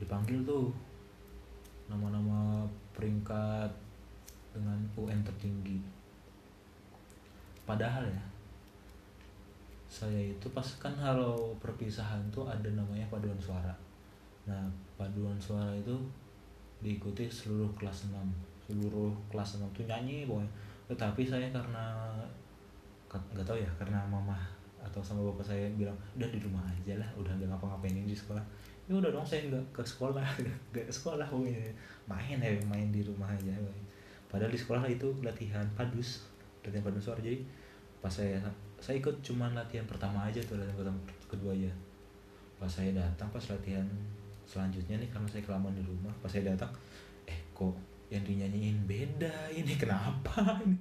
dipanggil 0.00 0.40
tuh 0.42 0.72
nama-nama 1.86 2.64
peringkat 2.96 3.68
dengan 4.56 4.80
UN 4.96 5.20
tertinggi. 5.20 5.78
Padahal 7.68 8.08
ya 8.08 8.24
saya 9.88 10.32
itu 10.32 10.46
pas 10.52 10.64
kan 10.80 10.92
kalau 10.96 11.56
perpisahan 11.60 12.20
tuh 12.32 12.48
ada 12.48 12.68
namanya 12.72 13.04
paduan 13.12 13.36
suara. 13.40 13.76
Nah 14.48 14.64
paduan 14.96 15.36
suara 15.36 15.72
itu 15.76 15.96
diikuti 16.80 17.28
seluruh 17.28 17.68
kelas 17.76 18.08
6 18.10 18.57
seluruh 18.68 19.08
kelas 19.32 19.56
6 19.56 19.64
tuh 19.72 19.88
nyanyi 19.88 20.28
pokoknya. 20.28 20.52
Tetapi 20.92 21.22
saya 21.24 21.48
karena 21.48 22.12
nggak 23.08 23.46
tahu 23.48 23.56
ya 23.56 23.70
karena 23.80 24.04
mama 24.04 24.36
atau 24.84 25.00
sama 25.00 25.24
bapak 25.32 25.48
saya 25.48 25.64
bilang 25.72 25.96
udah 26.20 26.28
di 26.28 26.36
rumah 26.44 26.60
aja 26.68 27.00
lah 27.00 27.08
udah 27.16 27.32
nggak 27.32 27.48
ngapa-ngapain 27.48 28.04
di 28.04 28.12
sekolah. 28.12 28.44
Ya 28.84 29.00
udah 29.00 29.08
dong 29.08 29.24
saya 29.24 29.48
nggak 29.48 29.64
ke 29.72 29.80
sekolah 29.80 30.20
nggak 30.72 30.84
ke 30.84 30.92
sekolah 30.92 31.24
pokoknya. 31.24 31.72
Main 32.04 32.36
ya 32.36 32.52
main 32.68 32.92
di 32.92 33.00
rumah 33.00 33.32
aja. 33.32 33.56
Padahal 34.28 34.52
di 34.52 34.60
sekolah 34.60 34.84
itu 34.84 35.08
latihan 35.24 35.64
padus 35.72 36.28
latihan 36.60 36.84
padus 36.84 37.08
suara. 37.08 37.24
Jadi 37.24 37.40
pas 38.04 38.12
saya 38.12 38.36
saya 38.78 39.00
ikut 39.00 39.24
cuma 39.24 39.48
latihan 39.56 39.88
pertama 39.88 40.28
aja 40.28 40.38
tuh 40.44 40.60
latihan 40.60 40.76
pertama 40.76 41.00
kedua 41.24 41.56
aja. 41.56 41.72
Pas 42.60 42.68
saya 42.68 42.92
datang 42.92 43.32
pas 43.32 43.44
latihan 43.48 43.88
selanjutnya 44.48 44.96
nih 44.96 45.08
karena 45.12 45.28
saya 45.28 45.44
kelamaan 45.44 45.76
di 45.76 45.84
rumah 45.84 46.12
pas 46.24 46.32
saya 46.32 46.48
datang 46.48 46.72
eh 47.28 47.36
kok 47.52 47.76
yang 48.08 48.24
dinyanyiin 48.24 48.88
beda 48.88 49.52
ini 49.52 49.76
kenapa 49.76 50.60
ini? 50.64 50.76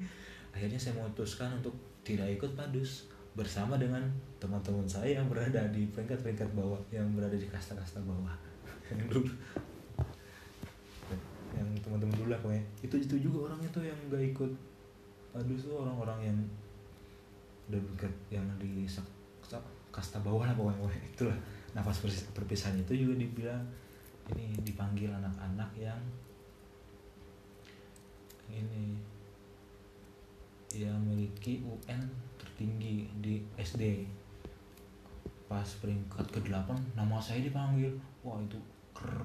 Akhirnya 0.56 0.80
saya 0.80 0.96
memutuskan 0.98 1.60
untuk 1.60 1.76
tidak 2.08 2.32
ikut 2.40 2.56
padus 2.56 3.12
bersama 3.38 3.78
dengan 3.78 4.02
teman-teman 4.42 4.88
saya 4.90 5.22
yang 5.22 5.28
berada 5.30 5.62
di 5.70 5.86
peringkat-peringkat 5.92 6.50
bawah 6.58 6.80
yang 6.90 7.06
berada 7.14 7.36
di 7.36 7.46
kasta-kasta 7.46 8.02
bawah. 8.02 8.34
Yang 8.90 9.12
dulu. 9.12 9.30
Yang 11.54 11.68
teman-teman 11.84 12.16
dulu 12.16 12.28
lah 12.32 12.40
pokoknya. 12.40 12.64
Itu 12.80 12.96
itu 12.96 13.16
juga 13.20 13.52
orangnya 13.52 13.70
tuh 13.70 13.84
yang 13.84 14.00
gak 14.08 14.24
ikut 14.24 14.52
aduh 15.38 15.54
tuh 15.60 15.86
orang-orang 15.86 16.34
yang 16.34 16.38
udah 17.68 17.82
dekat 17.94 18.14
yang 18.32 18.48
di 18.58 18.88
kasta 19.92 20.18
bawah 20.24 20.48
lah 20.48 20.56
pokoknya, 20.56 20.80
pokoknya 20.80 21.04
itulah. 21.12 21.38
Nafas 21.76 22.00
perpisahan 22.32 22.80
itu 22.80 23.06
juga 23.06 23.20
dibilang 23.20 23.62
ini 24.34 24.56
dipanggil 24.64 25.12
anak-anak 25.12 25.70
yang 25.78 26.00
ini. 28.52 28.98
Yang 30.74 30.98
memiliki 31.00 31.64
UN 31.64 32.02
tertinggi 32.38 33.08
di 33.24 33.42
SD 33.56 34.06
pas 35.48 35.64
peringkat 35.80 36.28
ke-8 36.28 36.70
nama 36.94 37.18
saya 37.24 37.40
dipanggil. 37.40 37.92
Wah 38.22 38.38
itu 38.44 38.60
ker. 38.92 39.16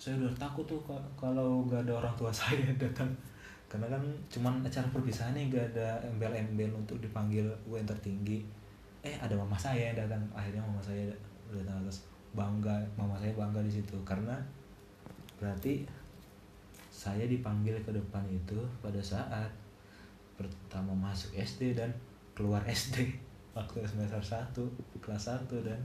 Saya 0.00 0.16
udah 0.18 0.32
takut 0.36 0.64
tuh 0.64 0.80
kalau 1.14 1.68
gak 1.68 1.84
ada 1.84 2.00
orang 2.00 2.14
tua 2.16 2.32
saya 2.40 2.64
datang. 2.80 3.12
Karena 3.68 3.92
kan 3.92 4.02
cuman 4.32 4.64
acara 4.64 4.88
perpisahannya 4.88 5.52
gak 5.52 5.76
ada 5.76 6.00
embel-embel 6.08 6.72
untuk 6.72 6.98
dipanggil 6.98 7.44
UN 7.68 7.84
tertinggi. 7.84 8.40
Eh 9.04 9.14
ada 9.20 9.36
mama 9.36 9.54
saya 9.60 9.92
yang 9.92 9.98
datang. 10.00 10.24
Akhirnya 10.32 10.64
mama 10.64 10.80
saya 10.80 11.12
datang 11.52 11.84
atas. 11.84 12.08
Bangga 12.34 12.80
mama 12.96 13.14
saya 13.20 13.36
bangga 13.36 13.60
di 13.60 13.70
situ. 13.70 13.94
Karena 14.02 14.34
berarti 15.36 15.84
saya 16.94 17.26
dipanggil 17.26 17.74
ke 17.82 17.90
depan 17.90 18.22
itu 18.30 18.54
pada 18.78 19.02
saat 19.02 19.50
pertama 20.38 20.94
masuk 20.94 21.34
SD 21.34 21.74
dan 21.74 21.90
keluar 22.38 22.62
SD 22.62 23.10
waktu 23.58 23.82
semester 23.82 24.22
1 24.22 25.02
kelas 25.02 25.34
1 25.50 25.50
dan 25.66 25.82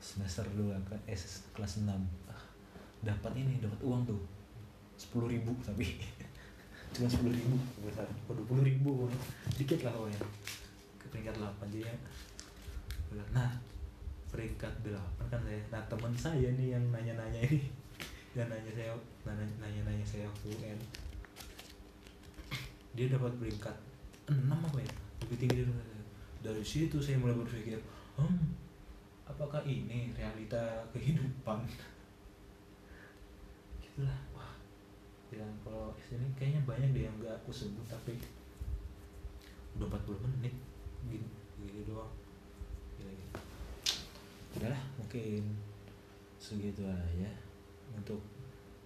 semester 0.00 0.48
2 0.56 0.72
ke 0.88 0.96
S 1.04 1.44
kelas 1.52 1.84
6 1.84 1.92
ah, 2.32 2.42
dapat 3.04 3.36
ini 3.36 3.60
dapat 3.60 3.76
uang 3.84 4.08
tuh. 4.08 4.20
Sepuluh 4.96 5.28
ribu 5.28 5.52
tapi. 5.60 6.00
Cuma 6.96 7.06
sepuluh 7.06 7.36
ribu. 7.36 7.54
Besar 7.84 8.08
dua 8.26 8.42
puluh 8.48 8.64
ribu. 8.64 9.06
Dikit 9.54 9.84
lah 9.84 9.92
ya 10.08 10.18
ke 10.98 11.06
peringkat 11.12 11.38
8 11.38 11.70
jadi 11.70 11.94
nah 13.32 13.48
peringkat 14.28 14.72
8 14.84 14.96
kan 15.30 15.40
saya. 15.44 15.60
Nah 15.70 15.82
teman 15.86 16.12
saya 16.12 16.48
nih 16.56 16.76
yang 16.76 16.84
nanya-nanya 16.90 17.40
ini 17.46 17.87
yang 18.38 18.50
nanya 18.54 18.70
saya 18.70 18.94
nanya-nanya 19.58 20.06
saya 20.06 20.24
waktu 20.30 20.54
UN 20.54 20.78
dia 22.94 23.06
dapat 23.10 23.34
peringkat 23.38 23.76
6 24.30 24.38
apa 24.46 24.78
ya? 24.78 24.94
Lebih 25.24 25.36
tinggi 25.38 25.54
dari 25.62 25.72
saya. 25.74 26.02
Dari 26.38 26.62
situ 26.62 26.96
saya 27.02 27.18
mulai 27.18 27.34
berpikir 27.34 27.82
hmm 28.14 28.54
apakah 29.28 29.60
ini 29.66 30.14
realita 30.14 30.86
kehidupan? 30.94 31.66
Gitulah. 33.82 34.18
Wah. 34.32 34.54
Bilang 35.28 35.52
kalau 35.66 35.92
sini 35.98 36.30
kayaknya 36.38 36.62
banyak 36.64 36.90
deh 36.94 37.04
yang 37.10 37.14
gak 37.20 37.36
aku 37.42 37.50
sebut 37.52 37.84
tapi 37.90 38.16
udah 39.76 39.86
40 39.90 40.26
menit. 40.38 40.54
Gini 41.10 41.26
gini 41.58 41.82
doang. 41.84 42.14
Gila 42.98 43.12
gitu 43.12 43.38
udahlah 44.58 44.82
mungkin 44.98 45.54
segitu 46.40 46.82
aja 46.82 47.30
untuk 47.98 48.22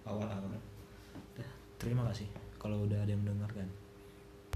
awal-awal 0.03 0.57
terima 1.77 2.07
kasih. 2.09 2.27
Kalau 2.57 2.87
udah 2.87 2.95
ada 3.03 3.11
yang 3.11 3.21
mendengarkan 3.21 3.67